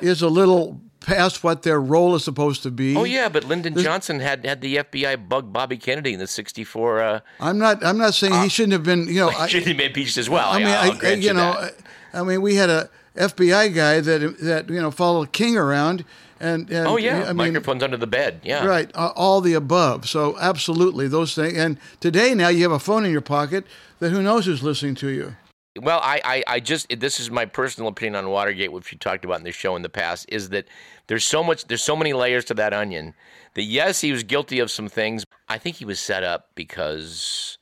is 0.00 0.22
a 0.22 0.28
little 0.28 0.80
past 1.00 1.42
what 1.42 1.62
their 1.62 1.80
role 1.80 2.14
is 2.14 2.24
supposed 2.24 2.62
to 2.62 2.70
be. 2.70 2.96
Oh 2.96 3.04
yeah, 3.04 3.28
but 3.28 3.44
Lyndon 3.44 3.76
Johnson 3.76 4.20
had 4.20 4.46
had 4.46 4.60
the 4.60 4.76
FBI 4.76 5.28
bug 5.28 5.52
Bobby 5.52 5.76
Kennedy 5.76 6.12
in 6.12 6.18
the 6.18 6.26
'64. 6.26 7.00
Uh, 7.00 7.20
I'm 7.40 7.58
not. 7.58 7.84
I'm 7.84 7.98
not 7.98 8.14
saying 8.14 8.34
he 8.42 8.48
shouldn't 8.48 8.72
have 8.72 8.84
been. 8.84 9.08
You 9.08 9.20
know, 9.20 9.28
I, 9.38 9.48
should 9.48 9.66
have 9.66 9.76
been 9.76 9.86
impeached 9.86 10.16
as 10.16 10.30
well. 10.30 10.48
I 10.48 10.58
mean, 10.58 10.68
I'll 10.68 10.92
I, 10.92 10.96
grant 10.96 11.22
you 11.22 11.32
know. 11.32 11.50
I, 11.50 11.70
I 12.14 12.22
mean, 12.22 12.42
we 12.42 12.54
had 12.54 12.70
a 12.70 12.90
FBI 13.16 13.74
guy 13.74 14.00
that 14.00 14.38
that 14.38 14.70
you 14.70 14.80
know 14.80 14.90
followed 14.90 15.32
King 15.32 15.56
around, 15.56 16.04
and, 16.42 16.70
and 16.70 16.86
oh 16.86 16.96
yeah, 16.96 17.24
I 17.24 17.26
mean, 17.28 17.36
microphones 17.36 17.82
under 17.82 17.96
the 17.96 18.06
bed. 18.06 18.40
Yeah, 18.42 18.66
right, 18.66 18.90
uh, 18.94 19.12
all 19.14 19.40
the 19.40 19.54
above. 19.54 20.08
So 20.08 20.36
absolutely, 20.38 21.08
those 21.08 21.34
things. 21.34 21.56
And 21.56 21.78
today, 22.00 22.34
now 22.34 22.48
you 22.48 22.62
have 22.64 22.72
a 22.72 22.78
phone 22.78 23.04
in 23.04 23.12
your 23.12 23.20
pocket 23.20 23.64
that 24.00 24.10
who 24.10 24.22
knows 24.22 24.46
who's 24.46 24.62
listening 24.62 24.96
to 24.96 25.08
you. 25.08 25.36
Well, 25.80 26.00
I, 26.02 26.20
I, 26.24 26.44
I 26.46 26.60
just 26.60 26.88
this 27.00 27.18
is 27.18 27.30
my 27.30 27.46
personal 27.46 27.88
opinion 27.88 28.16
on 28.16 28.30
Watergate, 28.30 28.72
which 28.72 28.92
we 28.92 28.98
talked 28.98 29.24
about 29.24 29.38
in 29.38 29.44
the 29.44 29.52
show 29.52 29.74
in 29.74 29.82
the 29.82 29.88
past, 29.88 30.26
is 30.28 30.50
that 30.50 30.66
there's 31.06 31.24
so 31.24 31.42
much, 31.42 31.66
there's 31.66 31.82
so 31.82 31.96
many 31.96 32.12
layers 32.12 32.44
to 32.46 32.54
that 32.54 32.74
onion. 32.74 33.14
That 33.54 33.62
yes, 33.62 34.00
he 34.00 34.12
was 34.12 34.22
guilty 34.22 34.58
of 34.58 34.70
some 34.70 34.88
things. 34.88 35.24
I 35.48 35.58
think 35.58 35.76
he 35.76 35.84
was 35.84 35.98
set 35.98 36.24
up 36.24 36.50
because 36.54 37.56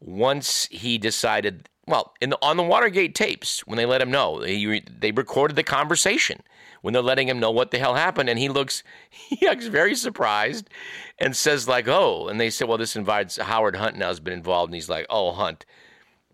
once 0.00 0.68
he 0.70 0.98
decided, 0.98 1.68
well, 1.86 2.14
in 2.20 2.30
the, 2.30 2.38
on 2.40 2.56
the 2.56 2.62
Watergate 2.62 3.14
tapes, 3.14 3.66
when 3.66 3.76
they 3.76 3.86
let 3.86 4.00
him 4.00 4.10
know, 4.10 4.40
he, 4.40 4.82
they 4.98 5.12
recorded 5.12 5.56
the 5.56 5.62
conversation 5.62 6.40
when 6.82 6.92
they're 6.92 7.02
letting 7.02 7.28
him 7.28 7.40
know 7.40 7.50
what 7.50 7.70
the 7.70 7.78
hell 7.78 7.94
happened, 7.94 8.28
and 8.28 8.38
he 8.38 8.48
looks, 8.48 8.82
he 9.10 9.46
acts 9.46 9.66
very 9.66 9.94
surprised, 9.94 10.68
and 11.18 11.34
says 11.34 11.66
like, 11.66 11.88
"Oh," 11.88 12.28
and 12.28 12.38
they 12.38 12.50
said, 12.50 12.68
"Well, 12.68 12.78
this 12.78 12.96
invites 12.96 13.36
Howard 13.36 13.76
Hunt 13.76 13.96
now 13.96 14.08
has 14.08 14.20
been 14.20 14.34
involved," 14.34 14.70
and 14.70 14.74
he's 14.74 14.88
like, 14.88 15.06
"Oh, 15.08 15.32
Hunt." 15.32 15.64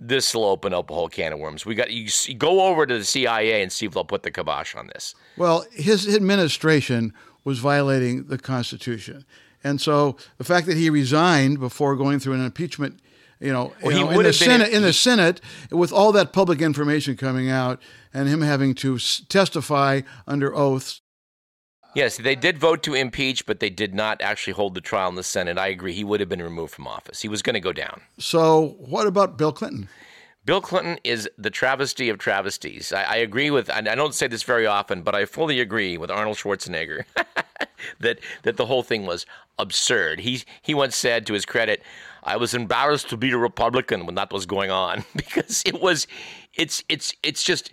this 0.01 0.35
will 0.35 0.47
open 0.47 0.73
up 0.73 0.91
a 0.91 0.95
whole 0.95 1.11
can 1.11 1.35
of 1.35 1.39
worms. 1.39 1.67
We 1.67 1.75
got 1.75 1.91
you, 1.91 2.09
you 2.25 2.35
go 2.35 2.63
over 2.63 2.87
to 2.87 2.99
the 2.99 3.05
CIA 3.05 3.63
and 3.63 3.71
see 3.71 3.85
if 3.85 3.93
they'll 3.93 4.03
put 4.03 4.23
the 4.23 4.31
kibosh 4.31 4.75
on 4.75 4.87
this. 4.87 5.15
Well, 5.37 5.67
his 5.73 6.13
administration 6.13 7.13
was 7.45 7.59
violating 7.59 8.25
the 8.25 8.39
Constitution, 8.39 9.27
and 9.63 9.79
so 9.79 10.17
the 10.39 10.45
fact 10.45 10.67
that 10.67 10.79
he 10.79 10.89
resigned 10.89 11.61
before 11.61 11.97
going 11.97 12.19
through 12.19 12.33
an 12.33 12.45
impeachment, 12.45 13.01
you 13.41 13.53
know, 13.53 13.73
Well, 13.83 13.97
you 13.97 14.05
know, 14.05 14.11
in 14.11 14.23
the 14.23 14.33
Senate, 14.33 14.69
in 14.71 14.83
the 14.83 14.93
Senate, 14.93 15.41
with 15.71 15.93
all 15.93 16.13
that 16.13 16.33
public 16.33 16.61
information 16.61 17.17
coming 17.17 17.49
out, 17.51 17.81
and 18.15 18.29
him 18.29 18.43
having 18.43 18.75
to 18.77 18.97
s- 18.97 19.23
testify 19.29 20.03
under 20.27 20.55
oaths. 20.55 21.01
Yes, 21.95 22.19
they 22.19 22.37
did 22.37 22.59
vote 22.59 22.83
to 22.85 22.95
impeach, 22.95 23.47
but 23.47 23.59
they 23.59 23.71
did 23.71 23.95
not 23.95 24.21
actually 24.23 24.53
hold 24.53 24.75
the 24.75 24.81
trial 24.81 25.09
in 25.09 25.17
the 25.17 25.25
Senate. 25.25 25.59
I 25.59 25.67
agree. 25.69 25.93
He 25.93 26.05
would 26.05 26.21
have 26.21 26.29
been 26.29 26.43
removed 26.43 26.73
from 26.73 26.87
office. 26.87 27.21
He 27.21 27.29
was 27.29 27.43
going 27.43 27.55
to 27.55 27.61
go 27.61 27.73
down. 27.73 28.03
So, 28.19 28.77
what 28.79 29.09
about 29.09 29.37
Bill 29.37 29.53
Clinton? 29.53 29.89
Bill 30.45 30.61
Clinton 30.61 30.99
is 31.05 31.29
the 31.37 31.51
travesty 31.51 32.09
of 32.09 32.19
travesties. 32.19 32.93
I, 32.93 33.03
I 33.03 33.17
agree 33.17 33.51
with, 33.51 33.69
and 33.69 33.89
I 33.89 33.95
don't 33.95 34.15
say 34.15 34.27
this 34.27 34.43
very 34.43 34.67
often, 34.67 35.03
but 35.03 35.15
I 35.15 35.25
fully 35.25 35.61
agree 35.61 35.99
with 35.99 36.11
Arnold 36.11 36.37
Schwarzenegger 36.37 37.05
that 38.01 38.21
that 38.43 38.57
the 38.57 38.67
whole 38.67 38.83
thing 38.83 39.07
was 39.07 39.27
absurd. 39.59 40.21
He 40.21 40.43
he 40.63 40.75
once 40.75 40.97
said, 40.97 41.27
to 41.27 41.35
his 41.35 41.45
credit, 41.45 41.83
"I 42.25 42.37
was 42.37 42.55
embarrassed 42.55 43.09
to 43.11 43.17
be 43.17 43.31
a 43.31 43.39
Republican 43.39 44.07
when 44.07 44.15
that 44.15 44.33
was 44.33 44.47
going 44.47 44.71
on 44.71 45.05
because 45.17 45.63
it 45.67 45.81
was, 45.81 46.07
it's 46.55 46.83
it's 46.89 47.15
it's 47.23 47.43
just, 47.43 47.73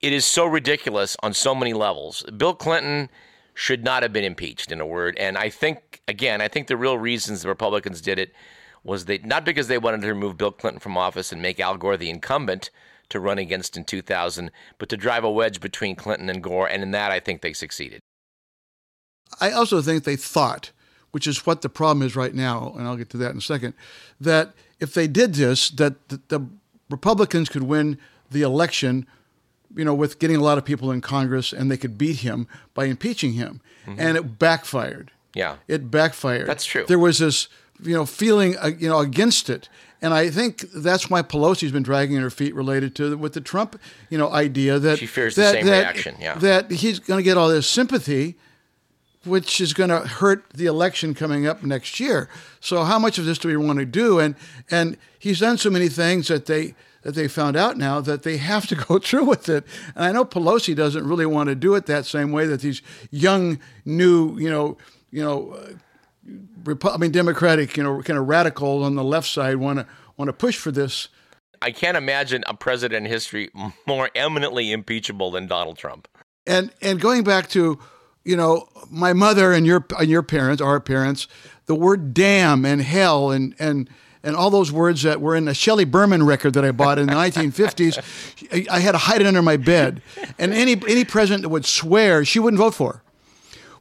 it 0.00 0.12
is 0.12 0.24
so 0.24 0.46
ridiculous 0.46 1.16
on 1.22 1.34
so 1.34 1.54
many 1.54 1.72
levels." 1.72 2.24
Bill 2.36 2.54
Clinton 2.54 3.08
should 3.54 3.84
not 3.84 4.02
have 4.02 4.12
been 4.12 4.24
impeached, 4.24 4.70
in 4.70 4.80
a 4.80 4.86
word, 4.86 5.16
and 5.18 5.36
I 5.36 5.50
think 5.50 6.00
again, 6.08 6.40
I 6.40 6.48
think 6.48 6.68
the 6.68 6.76
real 6.76 6.98
reasons 6.98 7.42
the 7.42 7.48
Republicans 7.48 8.00
did 8.00 8.18
it 8.18 8.32
was 8.84 9.04
they 9.04 9.18
not 9.18 9.44
because 9.44 9.68
they 9.68 9.78
wanted 9.78 10.00
to 10.02 10.08
remove 10.08 10.38
Bill 10.38 10.52
Clinton 10.52 10.80
from 10.80 10.96
office 10.96 11.32
and 11.32 11.42
make 11.42 11.60
Al 11.60 11.76
Gore 11.76 11.96
the 11.96 12.10
incumbent 12.10 12.70
to 13.10 13.20
run 13.20 13.38
against 13.38 13.76
in 13.76 13.84
2000, 13.84 14.50
but 14.78 14.88
to 14.88 14.96
drive 14.96 15.24
a 15.24 15.30
wedge 15.30 15.60
between 15.60 15.96
Clinton 15.96 16.28
and 16.28 16.42
Gore, 16.42 16.68
and 16.68 16.82
in 16.82 16.90
that 16.92 17.10
I 17.10 17.20
think 17.20 17.40
they 17.40 17.52
succeeded. 17.52 18.00
I 19.40 19.50
also 19.52 19.80
think 19.82 20.04
they 20.04 20.16
thought, 20.16 20.70
which 21.10 21.26
is 21.26 21.46
what 21.46 21.62
the 21.62 21.68
problem 21.68 22.06
is 22.06 22.16
right 22.16 22.34
now, 22.34 22.74
and 22.76 22.86
I'll 22.86 22.96
get 22.96 23.10
to 23.10 23.16
that 23.18 23.30
in 23.32 23.38
a 23.38 23.42
second, 23.42 23.74
that 24.20 24.52
if 24.80 24.94
they 24.94 25.06
did 25.06 25.34
this, 25.34 25.70
that 25.70 26.08
the, 26.08 26.20
the 26.28 26.46
Republicans 26.90 27.48
could 27.48 27.62
win 27.64 27.98
the 28.30 28.42
election, 28.42 29.06
you 29.74 29.84
know, 29.84 29.94
with 29.94 30.18
getting 30.18 30.36
a 30.36 30.42
lot 30.42 30.58
of 30.58 30.64
people 30.64 30.90
in 30.90 31.00
Congress, 31.00 31.52
and 31.52 31.70
they 31.70 31.76
could 31.76 31.98
beat 31.98 32.16
him 32.20 32.46
by 32.74 32.86
impeaching 32.86 33.32
him, 33.34 33.60
and 33.86 34.16
it 34.18 34.38
backfired. 34.38 35.10
Yeah. 35.34 35.56
It 35.66 35.90
backfired. 35.90 36.46
That's 36.46 36.64
true. 36.66 36.84
There 36.86 36.98
was 36.98 37.18
this, 37.18 37.48
you 37.82 37.94
know, 37.94 38.04
feeling, 38.04 38.56
uh, 38.58 38.70
you 38.78 38.88
know, 38.88 38.98
against 38.98 39.48
it, 39.48 39.68
and 40.02 40.12
I 40.14 40.30
think 40.30 40.60
that's 40.74 41.10
why 41.10 41.22
Pelosi's 41.22 41.72
been 41.72 41.82
dragging 41.82 42.16
her 42.18 42.30
feet 42.30 42.54
related 42.54 42.94
to 42.96 43.16
with 43.16 43.32
the 43.32 43.40
Trump, 43.40 43.80
you 44.10 44.18
know, 44.18 44.30
idea 44.30 44.78
that 44.78 44.98
She 44.98 45.06
fears 45.06 45.34
the 45.34 45.50
same 45.52 45.66
that- 45.66 45.78
reaction, 45.80 46.16
yeah. 46.20 46.38
That 46.38 46.70
he's 46.70 46.98
going 46.98 47.18
to 47.18 47.24
get 47.24 47.36
all 47.36 47.48
this 47.48 47.66
sympathy, 47.68 48.36
which 49.24 49.60
is 49.60 49.72
going 49.72 49.90
to 49.90 50.00
hurt 50.00 50.44
the 50.54 50.66
election 50.66 51.14
coming 51.14 51.46
up 51.46 51.62
next 51.62 51.98
year. 52.00 52.28
So 52.60 52.84
how 52.84 52.98
much 52.98 53.18
of 53.18 53.24
this 53.24 53.38
do 53.38 53.48
we 53.48 53.56
want 53.56 53.78
to 53.78 53.84
do? 53.84 54.18
And 54.18 54.34
and 54.70 54.96
he's 55.18 55.40
done 55.40 55.58
so 55.58 55.70
many 55.70 55.88
things 55.88 56.28
that 56.28 56.46
they 56.46 56.74
that 57.02 57.14
they 57.14 57.28
found 57.28 57.56
out 57.56 57.76
now 57.76 58.00
that 58.00 58.22
they 58.22 58.36
have 58.36 58.66
to 58.66 58.74
go 58.88 58.98
through 58.98 59.24
with 59.24 59.48
it. 59.48 59.64
And 59.94 60.04
I 60.04 60.12
know 60.12 60.24
Pelosi 60.24 60.74
doesn't 60.74 61.06
really 61.06 61.26
want 61.26 61.48
to 61.48 61.54
do 61.54 61.74
it 61.74 61.86
that 61.86 62.06
same 62.06 62.32
way 62.32 62.46
that 62.46 62.60
these 62.60 62.82
young, 63.10 63.58
new, 63.84 64.38
you 64.38 64.50
know, 64.50 64.76
you 65.10 65.22
know, 65.22 65.52
uh, 65.52 65.72
Repu- 66.62 66.92
I 66.92 66.98
mean, 66.98 67.10
Democratic, 67.10 67.76
you 67.76 67.82
know, 67.82 68.02
kind 68.02 68.18
of 68.18 68.28
radical 68.28 68.84
on 68.84 68.94
the 68.96 69.04
left 69.04 69.28
side 69.28 69.56
want 69.56 69.78
to 69.78 69.86
want 70.16 70.28
to 70.28 70.32
push 70.32 70.56
for 70.56 70.70
this. 70.70 71.08
I 71.62 71.70
can't 71.70 71.96
imagine 71.96 72.44
a 72.46 72.54
president 72.54 73.06
in 73.06 73.10
history 73.10 73.50
more 73.86 74.10
eminently 74.14 74.70
impeachable 74.72 75.30
than 75.30 75.46
Donald 75.46 75.78
Trump. 75.78 76.08
And 76.46 76.70
and 76.82 77.00
going 77.00 77.24
back 77.24 77.48
to, 77.50 77.78
you 78.28 78.36
know, 78.36 78.68
my 78.90 79.14
mother 79.14 79.54
and 79.54 79.64
your 79.64 79.86
and 79.98 80.10
your 80.10 80.22
parents, 80.22 80.60
our 80.60 80.80
parents, 80.80 81.26
the 81.64 81.74
word 81.74 82.12
damn 82.12 82.66
and 82.66 82.82
hell 82.82 83.30
and 83.30 83.54
and 83.58 83.88
and 84.22 84.36
all 84.36 84.50
those 84.50 84.70
words 84.70 85.02
that 85.02 85.22
were 85.22 85.34
in 85.34 85.48
a 85.48 85.54
Shelley 85.54 85.86
Berman 85.86 86.22
record 86.26 86.52
that 86.52 86.64
I 86.64 86.72
bought 86.72 86.98
in 86.98 87.06
the 87.06 87.14
1950s, 87.14 88.66
I- 88.70 88.80
had 88.80 88.92
to 88.92 88.98
hide 88.98 89.22
it 89.22 89.26
under 89.26 89.40
my 89.40 89.56
bed. 89.56 90.02
And 90.38 90.52
any 90.52 90.72
any 90.86 91.04
president 91.06 91.42
that 91.42 91.48
would 91.48 91.64
swear, 91.64 92.22
she 92.22 92.38
wouldn't 92.38 92.58
vote 92.58 92.74
for. 92.74 93.02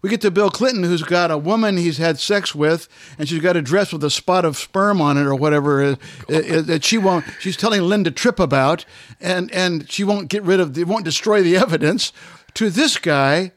We 0.01 0.09
get 0.09 0.21
to 0.21 0.31
Bill 0.31 0.49
Clinton, 0.49 0.83
who's 0.83 1.03
got 1.03 1.29
a 1.29 1.37
woman 1.37 1.75
he's 1.75 1.97
had 1.97 2.17
sex 2.17 2.55
with, 2.55 2.87
and 3.19 3.27
she's 3.27 3.41
got 3.41 3.57
a 3.57 3.61
dress 3.61 3.91
with 3.91 4.03
a 4.05 4.09
spot 4.11 4.45
of 4.45 4.55
sperm 4.55 5.01
on 5.01 5.17
it 5.17 5.25
or 5.25 5.35
whatever 5.35 5.97
that 6.29 6.85
she 6.85 6.97
won't. 6.97 7.25
She's 7.41 7.57
telling 7.57 7.81
Linda 7.81 8.11
Tripp 8.11 8.39
about, 8.39 8.85
and 9.19 9.51
and 9.51 9.91
she 9.91 10.05
won't 10.05 10.29
get 10.29 10.43
rid 10.43 10.61
of. 10.61 10.73
They 10.75 10.85
won't 10.85 11.03
destroy 11.03 11.41
the 11.41 11.57
evidence. 11.57 12.13
To 12.53 12.69
this 12.69 12.97
guy, 12.97 13.51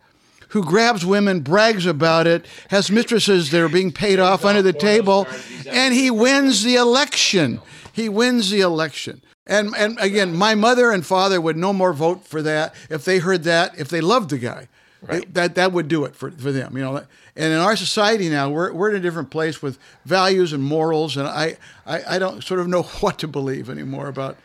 who 0.50 0.64
grabs 0.64 1.04
women, 1.04 1.40
brags 1.40 1.86
about 1.86 2.26
it, 2.26 2.46
has 2.68 2.90
mistresses 2.90 3.50
that 3.50 3.60
are 3.60 3.68
being 3.68 3.92
paid 3.92 4.18
off 4.18 4.44
under 4.44 4.62
the 4.62 4.72
table, 4.72 5.26
and 5.68 5.94
he 5.94 6.10
wins 6.10 6.62
the 6.62 6.76
election. 6.76 7.60
He 7.92 8.08
wins 8.08 8.50
the 8.50 8.60
election. 8.60 9.22
And 9.46 9.74
and 9.76 9.98
again, 9.98 10.36
my 10.36 10.54
mother 10.54 10.90
and 10.90 11.04
father 11.04 11.40
would 11.40 11.56
no 11.56 11.72
more 11.72 11.92
vote 11.92 12.26
for 12.26 12.42
that 12.42 12.74
if 12.88 13.04
they 13.04 13.18
heard 13.18 13.44
that, 13.44 13.78
if 13.78 13.88
they 13.88 14.00
loved 14.00 14.30
the 14.30 14.38
guy. 14.38 14.68
Right. 15.02 15.32
That 15.32 15.54
that 15.54 15.72
would 15.72 15.88
do 15.88 16.04
it 16.04 16.14
for, 16.14 16.30
for 16.30 16.52
them, 16.52 16.76
you 16.76 16.84
know. 16.84 16.96
And 17.34 17.52
in 17.52 17.58
our 17.58 17.74
society 17.74 18.28
now, 18.28 18.50
we're 18.50 18.72
we're 18.72 18.90
in 18.90 18.96
a 18.96 19.00
different 19.00 19.30
place 19.30 19.62
with 19.62 19.78
values 20.04 20.52
and 20.52 20.62
morals, 20.62 21.16
and 21.16 21.26
I, 21.26 21.56
I, 21.86 22.16
I 22.16 22.18
don't 22.18 22.44
sort 22.44 22.60
of 22.60 22.68
know 22.68 22.82
what 23.00 23.18
to 23.20 23.28
believe 23.28 23.70
anymore 23.70 24.08
about 24.08 24.36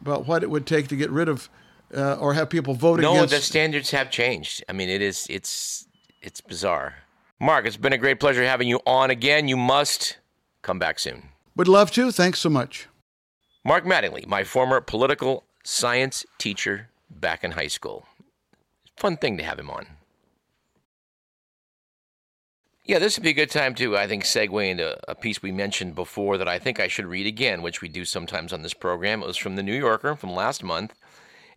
about 0.00 0.26
what 0.26 0.42
it 0.42 0.50
would 0.50 0.66
take 0.66 0.88
to 0.88 0.96
get 0.96 1.10
rid 1.10 1.28
of 1.28 1.48
uh, 1.94 2.14
or 2.14 2.34
have 2.34 2.48
people 2.48 2.74
vote 2.74 3.00
no, 3.00 3.12
against. 3.14 3.34
the 3.34 3.40
standards 3.40 3.90
have 3.90 4.10
changed. 4.10 4.64
I 4.68 4.72
mean, 4.72 4.88
it 4.88 5.02
is 5.02 5.26
it's 5.28 5.86
it's 6.20 6.40
bizarre. 6.40 6.94
Mark, 7.40 7.66
it's 7.66 7.76
been 7.76 7.92
a 7.92 7.98
great 7.98 8.20
pleasure 8.20 8.44
having 8.44 8.68
you 8.68 8.80
on 8.86 9.10
again. 9.10 9.48
You 9.48 9.56
must 9.56 10.18
come 10.62 10.78
back 10.78 10.98
soon. 10.98 11.30
Would 11.56 11.68
love 11.68 11.90
to. 11.92 12.12
Thanks 12.12 12.38
so 12.38 12.48
much. 12.48 12.86
Mark 13.64 13.84
Mattingly, 13.84 14.26
my 14.26 14.44
former 14.44 14.80
political 14.80 15.44
science 15.64 16.24
teacher 16.38 16.88
back 17.10 17.44
in 17.44 17.52
high 17.52 17.68
school. 17.68 18.06
Fun 18.96 19.16
thing 19.16 19.36
to 19.38 19.44
have 19.44 19.58
him 19.58 19.70
on. 19.70 19.86
Yeah, 22.84 22.98
this 22.98 23.16
would 23.16 23.22
be 23.22 23.30
a 23.30 23.34
good 23.34 23.50
time 23.50 23.76
to, 23.76 23.96
I 23.96 24.08
think, 24.08 24.24
segue 24.24 24.68
into 24.68 24.98
a 25.08 25.14
piece 25.14 25.40
we 25.40 25.52
mentioned 25.52 25.94
before 25.94 26.36
that 26.38 26.48
I 26.48 26.58
think 26.58 26.80
I 26.80 26.88
should 26.88 27.06
read 27.06 27.26
again, 27.26 27.62
which 27.62 27.80
we 27.80 27.88
do 27.88 28.04
sometimes 28.04 28.52
on 28.52 28.62
this 28.62 28.74
program. 28.74 29.22
It 29.22 29.26
was 29.26 29.36
from 29.36 29.54
the 29.54 29.62
New 29.62 29.76
Yorker 29.76 30.16
from 30.16 30.32
last 30.32 30.64
month, 30.64 30.92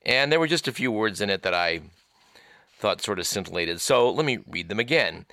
and 0.05 0.31
there 0.31 0.39
were 0.39 0.47
just 0.47 0.67
a 0.67 0.73
few 0.73 0.91
words 0.91 1.21
in 1.21 1.29
it 1.29 1.41
that 1.43 1.53
I 1.53 1.81
thought 2.77 3.01
sort 3.01 3.19
of 3.19 3.27
scintillated. 3.27 3.81
So 3.81 4.09
let 4.09 4.25
me 4.25 4.39
read 4.47 4.69
them 4.69 4.79
again. 4.79 5.25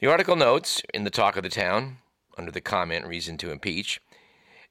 The 0.00 0.06
article 0.08 0.36
notes 0.36 0.82
in 0.92 1.04
the 1.04 1.10
talk 1.10 1.36
of 1.36 1.42
the 1.42 1.48
town, 1.48 1.98
under 2.36 2.50
the 2.50 2.60
comment 2.60 3.06
reason 3.06 3.36
to 3.38 3.50
impeach, 3.50 4.00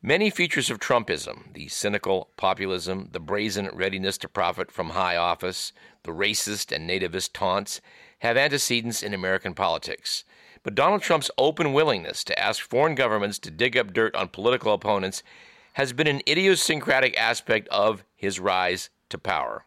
many 0.02 0.30
features 0.30 0.70
of 0.70 0.80
Trumpism, 0.80 1.54
the 1.54 1.68
cynical 1.68 2.30
populism, 2.38 3.10
the 3.12 3.20
brazen 3.20 3.70
readiness 3.74 4.18
to 4.20 4.28
profit 4.28 4.72
from 4.72 4.92
high 4.92 5.16
office, 5.16 5.74
the 6.04 6.12
racist 6.12 6.76
and 6.76 6.90
nativist 6.90 7.34
taunts, 7.34 7.82
have 8.20 8.38
antecedents 8.38 9.04
in 9.04 9.14
American 9.14 9.54
politics. 9.54 10.24
But 10.64 10.76
Donald 10.76 11.02
Trump's 11.02 11.32
open 11.38 11.74
willingness 11.74 12.24
to 12.26 12.38
ask 12.40 12.62
foreign 12.62 12.96
governments 12.96 13.40
to 13.40 13.52
dig 13.52 13.76
up 13.76 13.94
dirt 13.94 14.16
on 14.16 14.28
political 14.28 14.74
opponents 14.74 15.24
has 15.74 15.94
been 15.94 16.08
an 16.08 16.22
idiosyncratic 16.28 17.18
aspect 17.18 17.68
of 17.70 18.04
his 18.16 18.40
rise 18.40 18.90
to 19.12 19.18
power. 19.18 19.66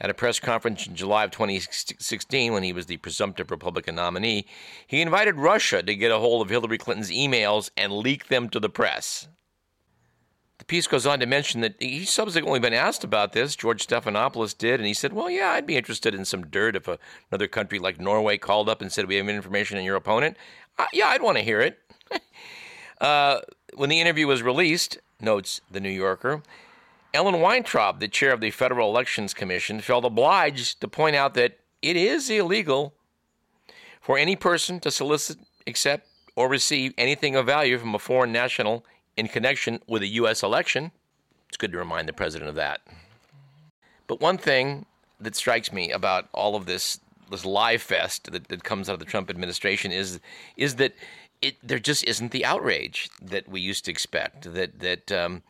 At 0.00 0.08
a 0.08 0.14
press 0.14 0.40
conference 0.40 0.86
in 0.86 0.96
July 0.96 1.24
of 1.24 1.30
2016, 1.30 2.52
when 2.54 2.62
he 2.62 2.72
was 2.72 2.86
the 2.86 2.96
presumptive 2.96 3.50
Republican 3.50 3.96
nominee, 3.96 4.46
he 4.86 5.02
invited 5.02 5.36
Russia 5.36 5.82
to 5.82 5.94
get 5.94 6.10
a 6.10 6.18
hold 6.18 6.40
of 6.40 6.48
Hillary 6.48 6.78
Clinton's 6.78 7.10
emails 7.10 7.70
and 7.76 7.92
leak 7.92 8.28
them 8.28 8.48
to 8.48 8.58
the 8.58 8.70
press. 8.70 9.28
The 10.56 10.64
piece 10.64 10.86
goes 10.86 11.06
on 11.06 11.20
to 11.20 11.26
mention 11.26 11.62
that 11.62 11.74
he's 11.78 12.10
subsequently 12.10 12.60
been 12.60 12.74
asked 12.74 13.04
about 13.04 13.32
this. 13.32 13.56
George 13.56 13.86
Stephanopoulos 13.86 14.56
did, 14.56 14.80
and 14.80 14.86
he 14.86 14.94
said, 14.94 15.12
Well, 15.12 15.30
yeah, 15.30 15.50
I'd 15.50 15.66
be 15.66 15.76
interested 15.76 16.14
in 16.14 16.26
some 16.26 16.46
dirt 16.46 16.76
if 16.76 16.86
a, 16.86 16.98
another 17.30 17.48
country 17.48 17.78
like 17.78 17.98
Norway 17.98 18.38
called 18.38 18.68
up 18.68 18.82
and 18.82 18.92
said, 18.92 19.06
We 19.06 19.16
have 19.16 19.28
information 19.28 19.78
on 19.78 19.84
your 19.84 19.96
opponent. 19.96 20.36
Uh, 20.78 20.86
yeah, 20.92 21.08
I'd 21.08 21.22
want 21.22 21.38
to 21.38 21.44
hear 21.44 21.62
it. 21.62 21.78
uh, 23.00 23.40
when 23.74 23.88
the 23.88 24.00
interview 24.00 24.26
was 24.26 24.42
released, 24.42 24.98
notes 25.18 25.62
The 25.70 25.80
New 25.80 25.88
Yorker, 25.88 26.42
Ellen 27.12 27.40
Weintraub, 27.40 27.98
the 27.98 28.08
chair 28.08 28.32
of 28.32 28.40
the 28.40 28.50
Federal 28.50 28.88
Elections 28.88 29.34
Commission, 29.34 29.80
felt 29.80 30.04
obliged 30.04 30.80
to 30.80 30.88
point 30.88 31.16
out 31.16 31.34
that 31.34 31.58
it 31.82 31.96
is 31.96 32.30
illegal 32.30 32.94
for 34.00 34.16
any 34.16 34.36
person 34.36 34.78
to 34.80 34.90
solicit, 34.90 35.38
accept, 35.66 36.06
or 36.36 36.48
receive 36.48 36.94
anything 36.96 37.34
of 37.34 37.46
value 37.46 37.78
from 37.78 37.94
a 37.94 37.98
foreign 37.98 38.32
national 38.32 38.84
in 39.16 39.26
connection 39.28 39.80
with 39.86 40.02
a 40.02 40.06
U.S. 40.06 40.42
election. 40.42 40.92
It's 41.48 41.56
good 41.56 41.72
to 41.72 41.78
remind 41.78 42.08
the 42.08 42.12
president 42.12 42.48
of 42.48 42.54
that. 42.54 42.80
But 44.06 44.20
one 44.20 44.38
thing 44.38 44.86
that 45.20 45.36
strikes 45.36 45.72
me 45.72 45.90
about 45.90 46.28
all 46.32 46.56
of 46.56 46.66
this 46.66 47.00
this 47.30 47.44
lie 47.44 47.78
fest 47.78 48.32
that, 48.32 48.48
that 48.48 48.64
comes 48.64 48.88
out 48.88 48.94
of 48.94 48.98
the 48.98 49.04
Trump 49.04 49.30
administration 49.30 49.92
is 49.92 50.18
is 50.56 50.76
that 50.76 50.94
it 51.42 51.56
there 51.62 51.78
just 51.78 52.04
isn't 52.04 52.32
the 52.32 52.44
outrage 52.44 53.08
that 53.22 53.48
we 53.48 53.60
used 53.60 53.84
to 53.84 53.90
expect. 53.90 54.52
That 54.52 54.80
that 54.80 55.12
um, 55.12 55.42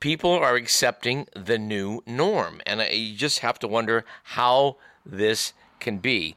people 0.00 0.32
are 0.32 0.54
accepting 0.54 1.26
the 1.34 1.58
new 1.58 2.02
norm, 2.06 2.60
and 2.66 2.80
you 2.92 3.16
just 3.16 3.40
have 3.40 3.58
to 3.60 3.68
wonder 3.68 4.04
how 4.24 4.76
this 5.04 5.52
can 5.80 5.98
be. 5.98 6.36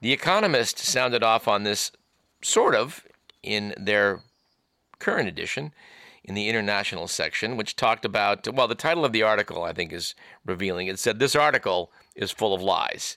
The 0.00 0.12
Economist 0.12 0.78
sounded 0.78 1.22
off 1.22 1.48
on 1.48 1.64
this 1.64 1.92
sort 2.42 2.74
of 2.74 3.04
in 3.42 3.74
their 3.76 4.20
current 4.98 5.28
edition 5.28 5.72
in 6.24 6.34
the 6.34 6.48
international 6.48 7.08
section, 7.08 7.56
which 7.56 7.74
talked 7.74 8.04
about, 8.04 8.52
well, 8.52 8.68
the 8.68 8.74
title 8.74 9.04
of 9.04 9.12
the 9.12 9.22
article 9.22 9.64
I 9.64 9.72
think 9.72 9.92
is 9.92 10.14
revealing. 10.44 10.86
It 10.86 10.98
said, 10.98 11.18
This 11.18 11.34
article 11.34 11.90
is 12.14 12.30
full 12.30 12.54
of 12.54 12.60
lies, 12.60 13.16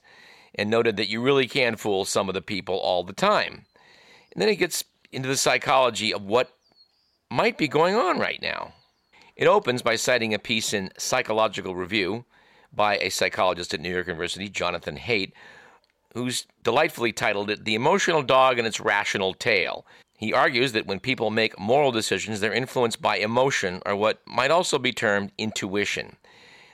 and 0.55 0.69
noted 0.69 0.95
that 0.97 1.09
you 1.09 1.21
really 1.21 1.47
can 1.47 1.75
fool 1.75 2.05
some 2.05 2.29
of 2.29 2.35
the 2.35 2.41
people 2.41 2.77
all 2.77 3.03
the 3.03 3.13
time. 3.13 3.65
And 4.31 4.41
then 4.41 4.49
it 4.49 4.55
gets 4.55 4.85
into 5.11 5.27
the 5.27 5.35
psychology 5.35 6.13
of 6.13 6.23
what 6.23 6.55
might 7.29 7.57
be 7.57 7.67
going 7.67 7.95
on 7.95 8.17
right 8.17 8.41
now. 8.41 8.73
It 9.41 9.47
opens 9.47 9.81
by 9.81 9.95
citing 9.95 10.35
a 10.35 10.37
piece 10.37 10.71
in 10.71 10.91
Psychological 10.99 11.75
Review 11.75 12.25
by 12.71 12.99
a 12.99 13.09
psychologist 13.09 13.73
at 13.73 13.79
New 13.79 13.89
York 13.89 14.05
University, 14.05 14.47
Jonathan 14.47 14.97
Haidt, 14.97 15.31
who's 16.13 16.45
delightfully 16.61 17.11
titled 17.11 17.49
it 17.49 17.65
The 17.65 17.73
Emotional 17.73 18.21
Dog 18.21 18.59
and 18.59 18.67
Its 18.67 18.79
Rational 18.79 19.33
Tail. 19.33 19.83
He 20.15 20.31
argues 20.31 20.73
that 20.73 20.85
when 20.85 20.99
people 20.99 21.31
make 21.31 21.59
moral 21.59 21.91
decisions, 21.91 22.39
they're 22.39 22.53
influenced 22.53 23.01
by 23.01 23.17
emotion 23.17 23.81
or 23.83 23.95
what 23.95 24.21
might 24.27 24.51
also 24.51 24.77
be 24.77 24.91
termed 24.91 25.31
intuition. 25.39 26.17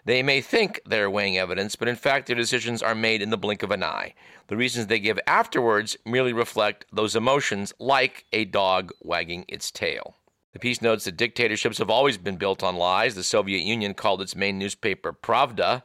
They 0.04 0.22
may 0.22 0.42
think 0.42 0.82
they're 0.86 1.10
weighing 1.10 1.38
evidence, 1.38 1.78
but 1.78 1.88
in 1.88 1.96
fact, 1.96 2.28
their 2.28 2.36
decisions 2.36 2.84
are 2.84 2.94
made 2.94 3.22
in 3.22 3.30
the 3.30 3.38
blink 3.38 3.64
of 3.64 3.72
an 3.72 3.82
eye. 3.82 4.14
The 4.48 4.58
reasons 4.58 4.88
they 4.88 5.00
give 5.00 5.22
afterwards 5.26 5.96
merely 6.06 6.34
reflect 6.34 6.86
those 6.92 7.16
emotions, 7.16 7.74
like 7.80 8.26
a 8.34 8.44
dog 8.44 8.92
wagging 9.02 9.46
its 9.48 9.72
tail. 9.72 10.17
The 10.58 10.70
piece 10.70 10.82
notes 10.82 11.04
that 11.04 11.18
dictatorships 11.18 11.78
have 11.78 11.92
always 11.92 12.18
been 12.18 12.38
built 12.38 12.64
on 12.64 12.78
lies. 12.78 13.14
The 13.14 13.22
Soviet 13.22 13.60
Union 13.60 13.94
called 13.94 14.24
its 14.24 14.36
main 14.36 14.58
newspaper 14.58 15.14
Pravda, 15.14 15.84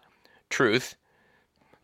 truth. 0.48 0.96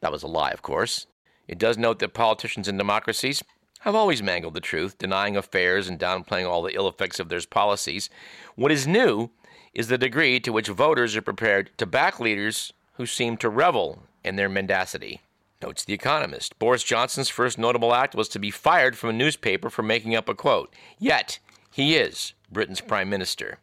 That 0.01 0.11
was 0.11 0.23
a 0.23 0.27
lie, 0.27 0.53
of 0.53 0.63
course. 0.63 1.07
It 1.47 1.59
does 1.59 1.77
note 1.77 1.99
that 1.99 2.15
politicians 2.15 2.67
in 2.67 2.79
democracies 2.79 3.45
have 3.81 3.95
always 3.95 4.23
mangled 4.23 4.55
the 4.55 4.63
truth, 4.63 4.97
denying 4.97 5.37
affairs 5.37 5.87
and 5.87 5.99
downplaying 5.99 6.49
all 6.49 6.63
the 6.63 6.75
ill 6.75 6.89
effects 6.89 7.21
of 7.21 7.29
their 7.29 7.43
policies. 7.43 8.09
What 8.55 8.73
is 8.73 8.87
new 8.87 9.29
is 9.75 9.89
the 9.89 9.99
degree 9.99 10.41
to 10.41 10.51
which 10.51 10.69
voters 10.69 11.15
are 11.15 11.21
prepared 11.21 11.69
to 11.77 11.85
back 11.85 12.19
leaders 12.19 12.73
who 12.95 13.05
seem 13.05 13.37
to 13.37 13.51
revel 13.51 14.05
in 14.25 14.37
their 14.37 14.49
mendacity. 14.49 15.21
Notes 15.61 15.85
The 15.85 15.93
Economist. 15.93 16.59
Boris 16.59 16.85
Johnson's 16.85 17.29
first 17.29 17.59
notable 17.59 17.93
act 17.93 18.15
was 18.15 18.31
to 18.31 18.39
be 18.39 18.51
fired 18.51 18.97
from 18.97 19.11
a 19.11 19.13
newspaper 19.13 19.69
for 19.69 19.83
making 19.83 20.15
up 20.15 20.31
a 20.31 20.35
quote. 20.35 20.73
Yet, 20.99 21.39
he 21.79 21.95
is 21.95 22.35
Britain's 22.51 22.81
prime 22.81 23.09
minister. 23.09 23.61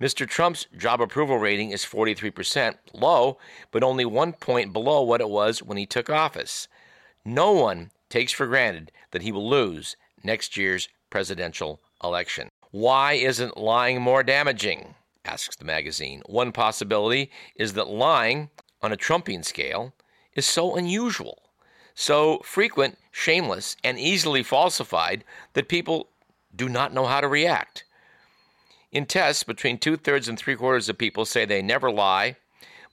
Mr. 0.00 0.26
Trump's 0.26 0.66
job 0.74 1.02
approval 1.02 1.36
rating 1.36 1.72
is 1.72 1.84
43%, 1.84 2.76
low, 2.94 3.36
but 3.70 3.84
only 3.84 4.06
one 4.06 4.32
point 4.32 4.72
below 4.72 5.02
what 5.02 5.20
it 5.20 5.28
was 5.28 5.62
when 5.62 5.76
he 5.76 5.84
took 5.84 6.08
office. 6.08 6.66
No 7.28 7.52
one 7.52 7.90
takes 8.08 8.32
for 8.32 8.46
granted 8.46 8.90
that 9.10 9.20
he 9.20 9.32
will 9.32 9.46
lose 9.46 9.96
next 10.24 10.56
year's 10.56 10.88
presidential 11.10 11.78
election. 12.02 12.48
Why 12.70 13.12
isn't 13.12 13.58
lying 13.58 14.00
more 14.00 14.22
damaging? 14.22 14.94
asks 15.26 15.54
the 15.54 15.66
magazine. 15.66 16.22
One 16.24 16.52
possibility 16.52 17.30
is 17.54 17.74
that 17.74 17.86
lying 17.86 18.48
on 18.80 18.92
a 18.92 18.96
Trumpian 18.96 19.44
scale 19.44 19.92
is 20.34 20.46
so 20.46 20.74
unusual, 20.74 21.50
so 21.94 22.38
frequent, 22.44 22.96
shameless, 23.10 23.76
and 23.84 23.98
easily 23.98 24.42
falsified 24.42 25.22
that 25.52 25.68
people 25.68 26.08
do 26.56 26.66
not 26.66 26.94
know 26.94 27.04
how 27.04 27.20
to 27.20 27.28
react. 27.28 27.84
In 28.90 29.04
tests, 29.04 29.42
between 29.42 29.76
two 29.76 29.98
thirds 29.98 30.28
and 30.28 30.38
three 30.38 30.56
quarters 30.56 30.88
of 30.88 30.96
people 30.96 31.26
say 31.26 31.44
they 31.44 31.60
never 31.60 31.90
lie. 31.90 32.36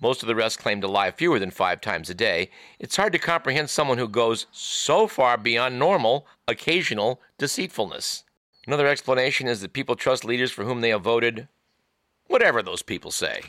Most 0.02 0.22
of 0.22 0.28
the 0.28 0.36
rest 0.36 0.60
claim 0.60 0.82
to 0.82 0.88
lie 0.88 1.12
fewer 1.12 1.40
than 1.40 1.52
five 1.52 1.82
times 1.82 2.10
a 2.10 2.14
day. 2.14 2.50
It's 2.80 2.98
hard 2.98 3.14
to 3.14 3.20
comprehend 3.20 3.70
someone 3.70 3.98
who 3.98 4.08
goes 4.08 4.48
so 4.52 5.08
far 5.08 5.38
beyond 5.38 5.80
normal, 5.80 6.28
occasional 6.48 7.22
deceitfulness. 7.38 8.24
Another 8.68 8.88
explanation 8.88 9.48
is 9.48 9.62
that 9.62 9.74
people 9.74 9.96
trust 9.96 10.26
leaders 10.26 10.52
for 10.52 10.66
whom 10.66 10.82
they 10.82 10.90
have 10.90 11.04
voted, 11.04 11.48
whatever 12.28 12.62
those 12.62 12.82
people 12.82 13.12
say. 13.12 13.42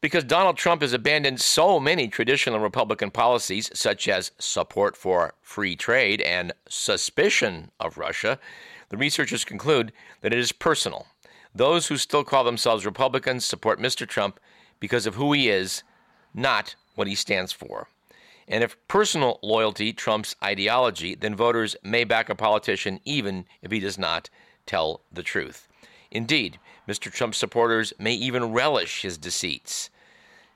Because 0.00 0.24
Donald 0.24 0.56
Trump 0.56 0.82
has 0.82 0.92
abandoned 0.92 1.40
so 1.40 1.78
many 1.78 2.08
traditional 2.08 2.58
Republican 2.58 3.12
policies, 3.12 3.70
such 3.72 4.08
as 4.08 4.32
support 4.38 4.96
for 4.96 5.34
free 5.42 5.76
trade 5.76 6.20
and 6.22 6.52
suspicion 6.68 7.70
of 7.78 7.98
Russia, 7.98 8.40
the 8.88 8.96
researchers 8.96 9.44
conclude 9.44 9.92
that 10.22 10.32
it 10.32 10.38
is 10.40 10.50
personal. 10.50 11.06
Those 11.54 11.86
who 11.86 11.96
still 11.96 12.24
call 12.24 12.42
themselves 12.42 12.84
Republicans 12.84 13.44
support 13.44 13.78
Mr. 13.78 14.08
Trump 14.08 14.40
because 14.80 15.06
of 15.06 15.14
who 15.14 15.32
he 15.32 15.48
is, 15.48 15.84
not 16.34 16.74
what 16.94 17.08
he 17.08 17.14
stands 17.14 17.52
for. 17.52 17.88
And 18.48 18.62
if 18.64 18.76
personal 18.88 19.38
loyalty 19.42 19.92
trumps 19.92 20.34
ideology, 20.42 21.14
then 21.14 21.36
voters 21.36 21.76
may 21.82 22.04
back 22.04 22.28
a 22.28 22.34
politician 22.34 23.00
even 23.04 23.46
if 23.62 23.70
he 23.70 23.80
does 23.80 23.98
not 23.98 24.28
tell 24.66 25.00
the 25.12 25.22
truth. 25.22 25.68
Indeed, 26.10 26.58
Mr. 26.88 27.10
Trump's 27.10 27.38
supporters 27.38 27.92
may 27.98 28.12
even 28.14 28.52
relish 28.52 29.02
his 29.02 29.16
deceits. 29.16 29.88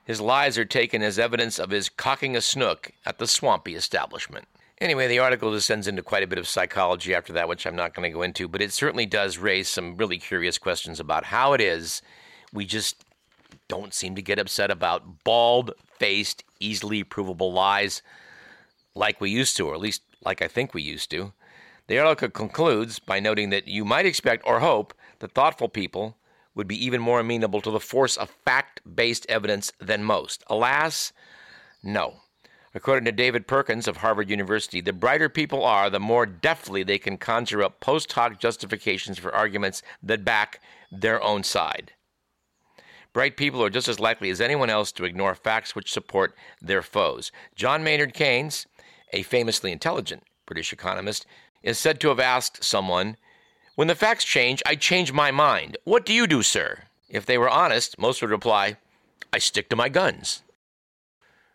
His 0.05 0.21
lies 0.21 0.57
are 0.57 0.65
taken 0.65 1.01
as 1.01 1.17
evidence 1.17 1.59
of 1.59 1.71
his 1.71 1.89
cocking 1.89 2.35
a 2.35 2.41
snook 2.41 2.91
at 3.05 3.17
the 3.17 3.27
swampy 3.27 3.75
establishment. 3.75 4.47
Anyway, 4.79 5.07
the 5.07 5.19
article 5.19 5.51
descends 5.51 5.87
into 5.87 6.03
quite 6.03 6.21
a 6.21 6.27
bit 6.27 6.37
of 6.37 6.47
psychology 6.47 7.15
after 7.15 7.33
that, 7.33 7.49
which 7.49 7.65
I'm 7.65 7.75
not 7.75 7.95
going 7.95 8.09
to 8.09 8.13
go 8.13 8.21
into, 8.21 8.47
but 8.47 8.61
it 8.61 8.71
certainly 8.71 9.07
does 9.07 9.39
raise 9.39 9.67
some 9.67 9.97
really 9.97 10.19
curious 10.19 10.59
questions 10.59 10.99
about 10.99 11.25
how 11.25 11.53
it 11.53 11.61
is 11.61 12.01
we 12.53 12.65
just 12.65 13.03
don't 13.67 13.93
seem 13.93 14.15
to 14.15 14.21
get 14.21 14.39
upset 14.39 14.71
about 14.71 15.23
bald 15.23 15.73
faced, 15.99 16.43
easily 16.59 17.03
provable 17.03 17.51
lies 17.51 18.01
like 18.95 19.21
we 19.21 19.29
used 19.29 19.57
to, 19.57 19.67
or 19.67 19.73
at 19.73 19.79
least 19.79 20.01
like 20.23 20.41
I 20.41 20.47
think 20.47 20.73
we 20.73 20.81
used 20.81 21.11
to. 21.11 21.33
The 21.87 21.99
article 21.99 22.29
concludes 22.29 22.99
by 22.99 23.19
noting 23.19 23.49
that 23.51 23.67
you 23.67 23.85
might 23.85 24.05
expect 24.05 24.43
or 24.45 24.59
hope 24.59 24.93
that 25.19 25.33
thoughtful 25.33 25.69
people 25.69 26.17
would 26.53 26.67
be 26.67 26.83
even 26.85 27.01
more 27.01 27.19
amenable 27.19 27.61
to 27.61 27.71
the 27.71 27.79
force 27.79 28.17
of 28.17 28.29
fact 28.29 28.81
based 28.95 29.25
evidence 29.29 29.71
than 29.79 30.03
most. 30.03 30.43
Alas, 30.47 31.13
no. 31.83 32.15
According 32.73 33.05
to 33.05 33.11
David 33.11 33.47
Perkins 33.47 33.87
of 33.87 33.97
Harvard 33.97 34.29
University, 34.29 34.81
the 34.81 34.93
brighter 34.93 35.29
people 35.29 35.63
are, 35.63 35.89
the 35.89 35.99
more 35.99 36.25
deftly 36.25 36.83
they 36.83 36.99
can 36.99 37.17
conjure 37.17 37.63
up 37.63 37.79
post 37.79 38.11
hoc 38.11 38.39
justifications 38.39 39.17
for 39.17 39.33
arguments 39.33 39.81
that 40.03 40.25
back 40.25 40.59
their 40.91 41.23
own 41.23 41.43
side. 41.43 41.93
Bright 43.17 43.35
people 43.35 43.63
are 43.63 43.71
just 43.71 43.87
as 43.87 43.99
likely 43.99 44.29
as 44.29 44.39
anyone 44.39 44.69
else 44.69 44.91
to 44.91 45.03
ignore 45.03 45.33
facts 45.33 45.73
which 45.73 45.91
support 45.91 46.35
their 46.61 46.83
foes. 46.83 47.31
John 47.55 47.83
Maynard 47.83 48.13
Keynes, 48.13 48.67
a 49.11 49.23
famously 49.23 49.71
intelligent 49.71 50.21
British 50.45 50.71
economist, 50.71 51.25
is 51.63 51.79
said 51.79 51.99
to 52.01 52.09
have 52.09 52.19
asked 52.19 52.63
someone, 52.63 53.17
When 53.73 53.87
the 53.87 53.95
facts 53.95 54.23
change, 54.23 54.61
I 54.67 54.75
change 54.75 55.13
my 55.13 55.31
mind. 55.31 55.77
What 55.83 56.05
do 56.05 56.13
you 56.13 56.27
do, 56.27 56.43
sir? 56.43 56.83
If 57.09 57.25
they 57.25 57.39
were 57.39 57.49
honest, 57.49 57.97
most 57.97 58.21
would 58.21 58.29
reply, 58.29 58.77
I 59.33 59.39
stick 59.39 59.67
to 59.69 59.75
my 59.75 59.89
guns. 59.89 60.43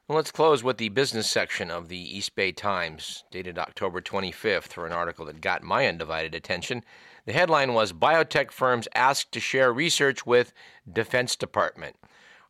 Well, 0.09 0.17
let's 0.17 0.33
close 0.33 0.65
with 0.65 0.79
the 0.79 0.89
business 0.89 1.31
section 1.31 1.71
of 1.71 1.89
the 1.89 2.17
East 2.19 2.35
Bay 2.35 2.51
Times, 2.51 3.23
dated 3.31 3.57
October 3.57 4.01
25th, 4.01 4.73
for 4.73 4.85
an 4.85 4.93
article 4.93 5.27
that 5.27 5.41
got 5.41 5.63
my 5.63 5.87
undivided 5.87 6.35
attention. 6.35 6.83
The 7.25 7.33
headline 7.33 7.73
was 7.73 7.93
Biotech 7.93 8.51
Firms 8.51 8.89
Asked 8.97 9.31
to 9.31 9.39
Share 9.39 9.73
Research 9.73 10.27
with 10.27 10.53
Defense 10.93 11.37
Department. 11.37 11.95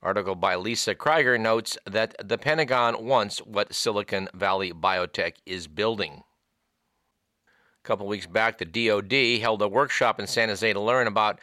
Article 0.02 0.34
by 0.34 0.56
Lisa 0.56 0.94
Krieger 0.94 1.36
notes 1.36 1.76
that 1.84 2.14
the 2.26 2.38
Pentagon 2.38 3.04
wants 3.04 3.40
what 3.40 3.74
Silicon 3.74 4.30
Valley 4.32 4.72
Biotech 4.72 5.34
is 5.44 5.68
building. 5.68 6.22
A 7.84 7.86
couple 7.86 8.06
weeks 8.06 8.26
back, 8.26 8.56
the 8.56 8.64
DoD 8.64 9.42
held 9.42 9.60
a 9.60 9.68
workshop 9.68 10.18
in 10.18 10.26
San 10.26 10.48
Jose 10.48 10.72
to 10.72 10.80
learn 10.80 11.06
about 11.06 11.38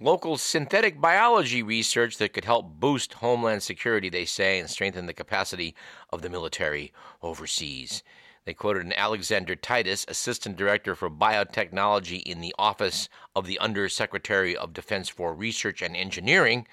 local 0.00 0.36
synthetic 0.36 1.00
biology 1.00 1.62
research 1.62 2.16
that 2.18 2.32
could 2.32 2.44
help 2.44 2.80
boost 2.80 3.12
homeland 3.14 3.62
security, 3.62 4.08
they 4.08 4.24
say, 4.24 4.58
and 4.58 4.68
strengthen 4.68 5.06
the 5.06 5.14
capacity 5.14 5.76
of 6.10 6.20
the 6.20 6.30
military 6.30 6.92
overseas. 7.22 8.02
They 8.44 8.54
quoted 8.54 8.84
an 8.84 8.92
Alexander 8.94 9.54
Titus, 9.54 10.04
Assistant 10.08 10.56
Director 10.56 10.94
for 10.96 11.08
Biotechnology 11.08 12.22
in 12.22 12.40
the 12.40 12.54
Office 12.58 13.08
of 13.36 13.46
the 13.46 13.58
Undersecretary 13.60 14.56
of 14.56 14.72
Defense 14.72 15.08
for 15.08 15.32
Research 15.32 15.80
and 15.80 15.96
Engineering, 15.96 16.66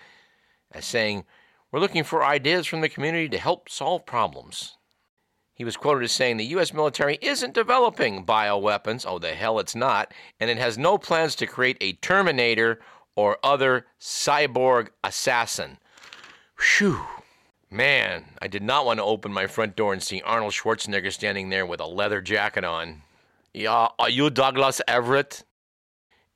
as 0.72 0.86
saying, 0.86 1.26
We're 1.72 1.80
looking 1.80 2.04
for 2.04 2.26
ideas 2.26 2.66
from 2.66 2.82
the 2.82 2.90
community 2.90 3.30
to 3.30 3.38
help 3.38 3.70
solve 3.70 4.06
problems. 4.06 4.78
He 5.54 5.66
was 5.66 5.78
quoted 5.78 6.06
as 6.06 6.14
saying 6.14 6.38
the 6.38 6.46
U.S. 6.46 6.74
military 6.74 7.20
isn't 7.22 7.54
developing 7.54 8.26
bioweapons. 8.26 9.06
Oh, 9.06 9.20
the 9.20 9.34
hell 9.34 9.60
it's 9.60 9.76
not. 9.76 10.14
And 10.40 10.50
it 10.50 10.58
has 10.58 10.78
no 10.78 10.98
plans 10.98 11.36
to 11.36 11.46
create 11.46 11.78
a 11.82 11.94
Terminator 11.94 12.80
or 13.16 13.38
other 13.44 13.86
cyborg 14.00 14.88
assassin. 15.04 15.78
Phew. 16.58 17.02
Man, 17.72 18.26
I 18.42 18.48
did 18.48 18.64
not 18.64 18.88
want 18.88 18.98
to 18.98 19.04
open 19.04 19.32
my 19.32 19.46
front 19.46 19.76
door 19.76 19.94
and 19.94 20.02
see 20.02 20.24
Arnold 20.24 20.54
Schwarzenegger 20.54 21.14
standing 21.14 21.50
there 21.50 21.68
with 21.68 21.80
a 21.80 21.86
leather 21.86 22.20
jacket 22.20 22.64
on. 22.64 23.04
Yeah, 23.54 23.90
are 24.00 24.10
you 24.10 24.32
Douglas 24.32 24.82
Everett? 24.88 25.44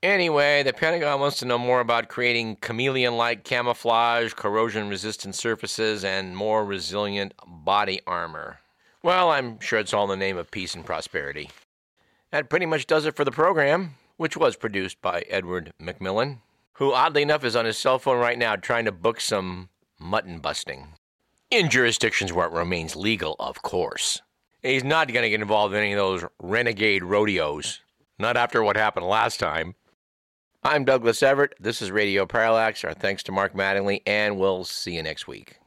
Anyway, 0.04 0.62
the 0.62 0.74
Pentagon 0.74 1.20
wants 1.20 1.38
to 1.38 1.46
know 1.46 1.58
more 1.58 1.80
about 1.80 2.08
creating 2.08 2.58
chameleon 2.58 3.18
like 3.18 3.46
camouflage, 3.46 4.34
corrosion 4.34 4.90
resistant 4.90 5.34
surfaces, 5.34 6.04
and 6.04 6.38
more 6.38 6.64
resilient 6.64 7.34
body 7.48 8.00
armor. 8.06 8.60
Well, 9.02 9.32
I'm 9.32 9.60
sure 9.60 9.80
it's 9.80 9.94
all 9.94 10.04
in 10.04 10.20
the 10.20 10.24
name 10.24 10.38
of 10.38 10.52
peace 10.52 10.76
and 10.76 10.86
prosperity. 10.86 11.50
That 12.30 12.50
pretty 12.50 12.68
much 12.68 12.86
does 12.86 13.08
it 13.08 13.16
for 13.16 13.26
the 13.26 13.32
program, 13.32 13.96
which 14.18 14.38
was 14.38 14.56
produced 14.56 15.02
by 15.02 15.22
Edward 15.22 15.74
McMillan, 15.82 16.40
who 16.74 16.94
oddly 16.94 17.24
enough 17.24 17.44
is 17.44 17.56
on 17.56 17.66
his 17.66 17.78
cell 17.78 17.98
phone 17.98 18.20
right 18.20 18.38
now 18.38 18.56
trying 18.56 18.86
to 18.86 18.92
book 18.92 19.20
some 19.20 19.70
mutton 20.00 20.38
busting 20.38 20.90
in 21.54 21.70
jurisdictions 21.70 22.34
where 22.34 22.48
it 22.48 22.52
remains 22.52 22.96
legal, 22.96 23.36
of 23.40 23.62
course. 23.62 24.24
He's 24.64 24.84
not 24.84 25.14
going 25.14 25.22
to 25.22 25.30
get 25.30 25.40
involved 25.40 25.76
in 25.76 25.82
any 25.82 25.94
of 25.94 25.98
those 25.98 26.26
renegade 26.40 27.04
rodeos. 27.04 27.82
Not 28.18 28.38
after 28.38 28.64
what 28.64 28.76
happened 28.76 29.06
last 29.06 29.40
time. 29.40 29.76
I'm 30.64 30.84
Douglas 30.84 31.22
Everett. 31.22 31.54
This 31.60 31.80
is 31.82 31.92
Radio 31.92 32.26
Parallax. 32.26 32.84
Our 32.84 32.96
thanks 32.96 33.22
to 33.24 33.32
Mark 33.32 33.54
Mattingly, 33.54 34.02
and 34.08 34.40
we'll 34.40 34.64
see 34.64 34.96
you 34.96 35.04
next 35.04 35.28
week. 35.28 35.60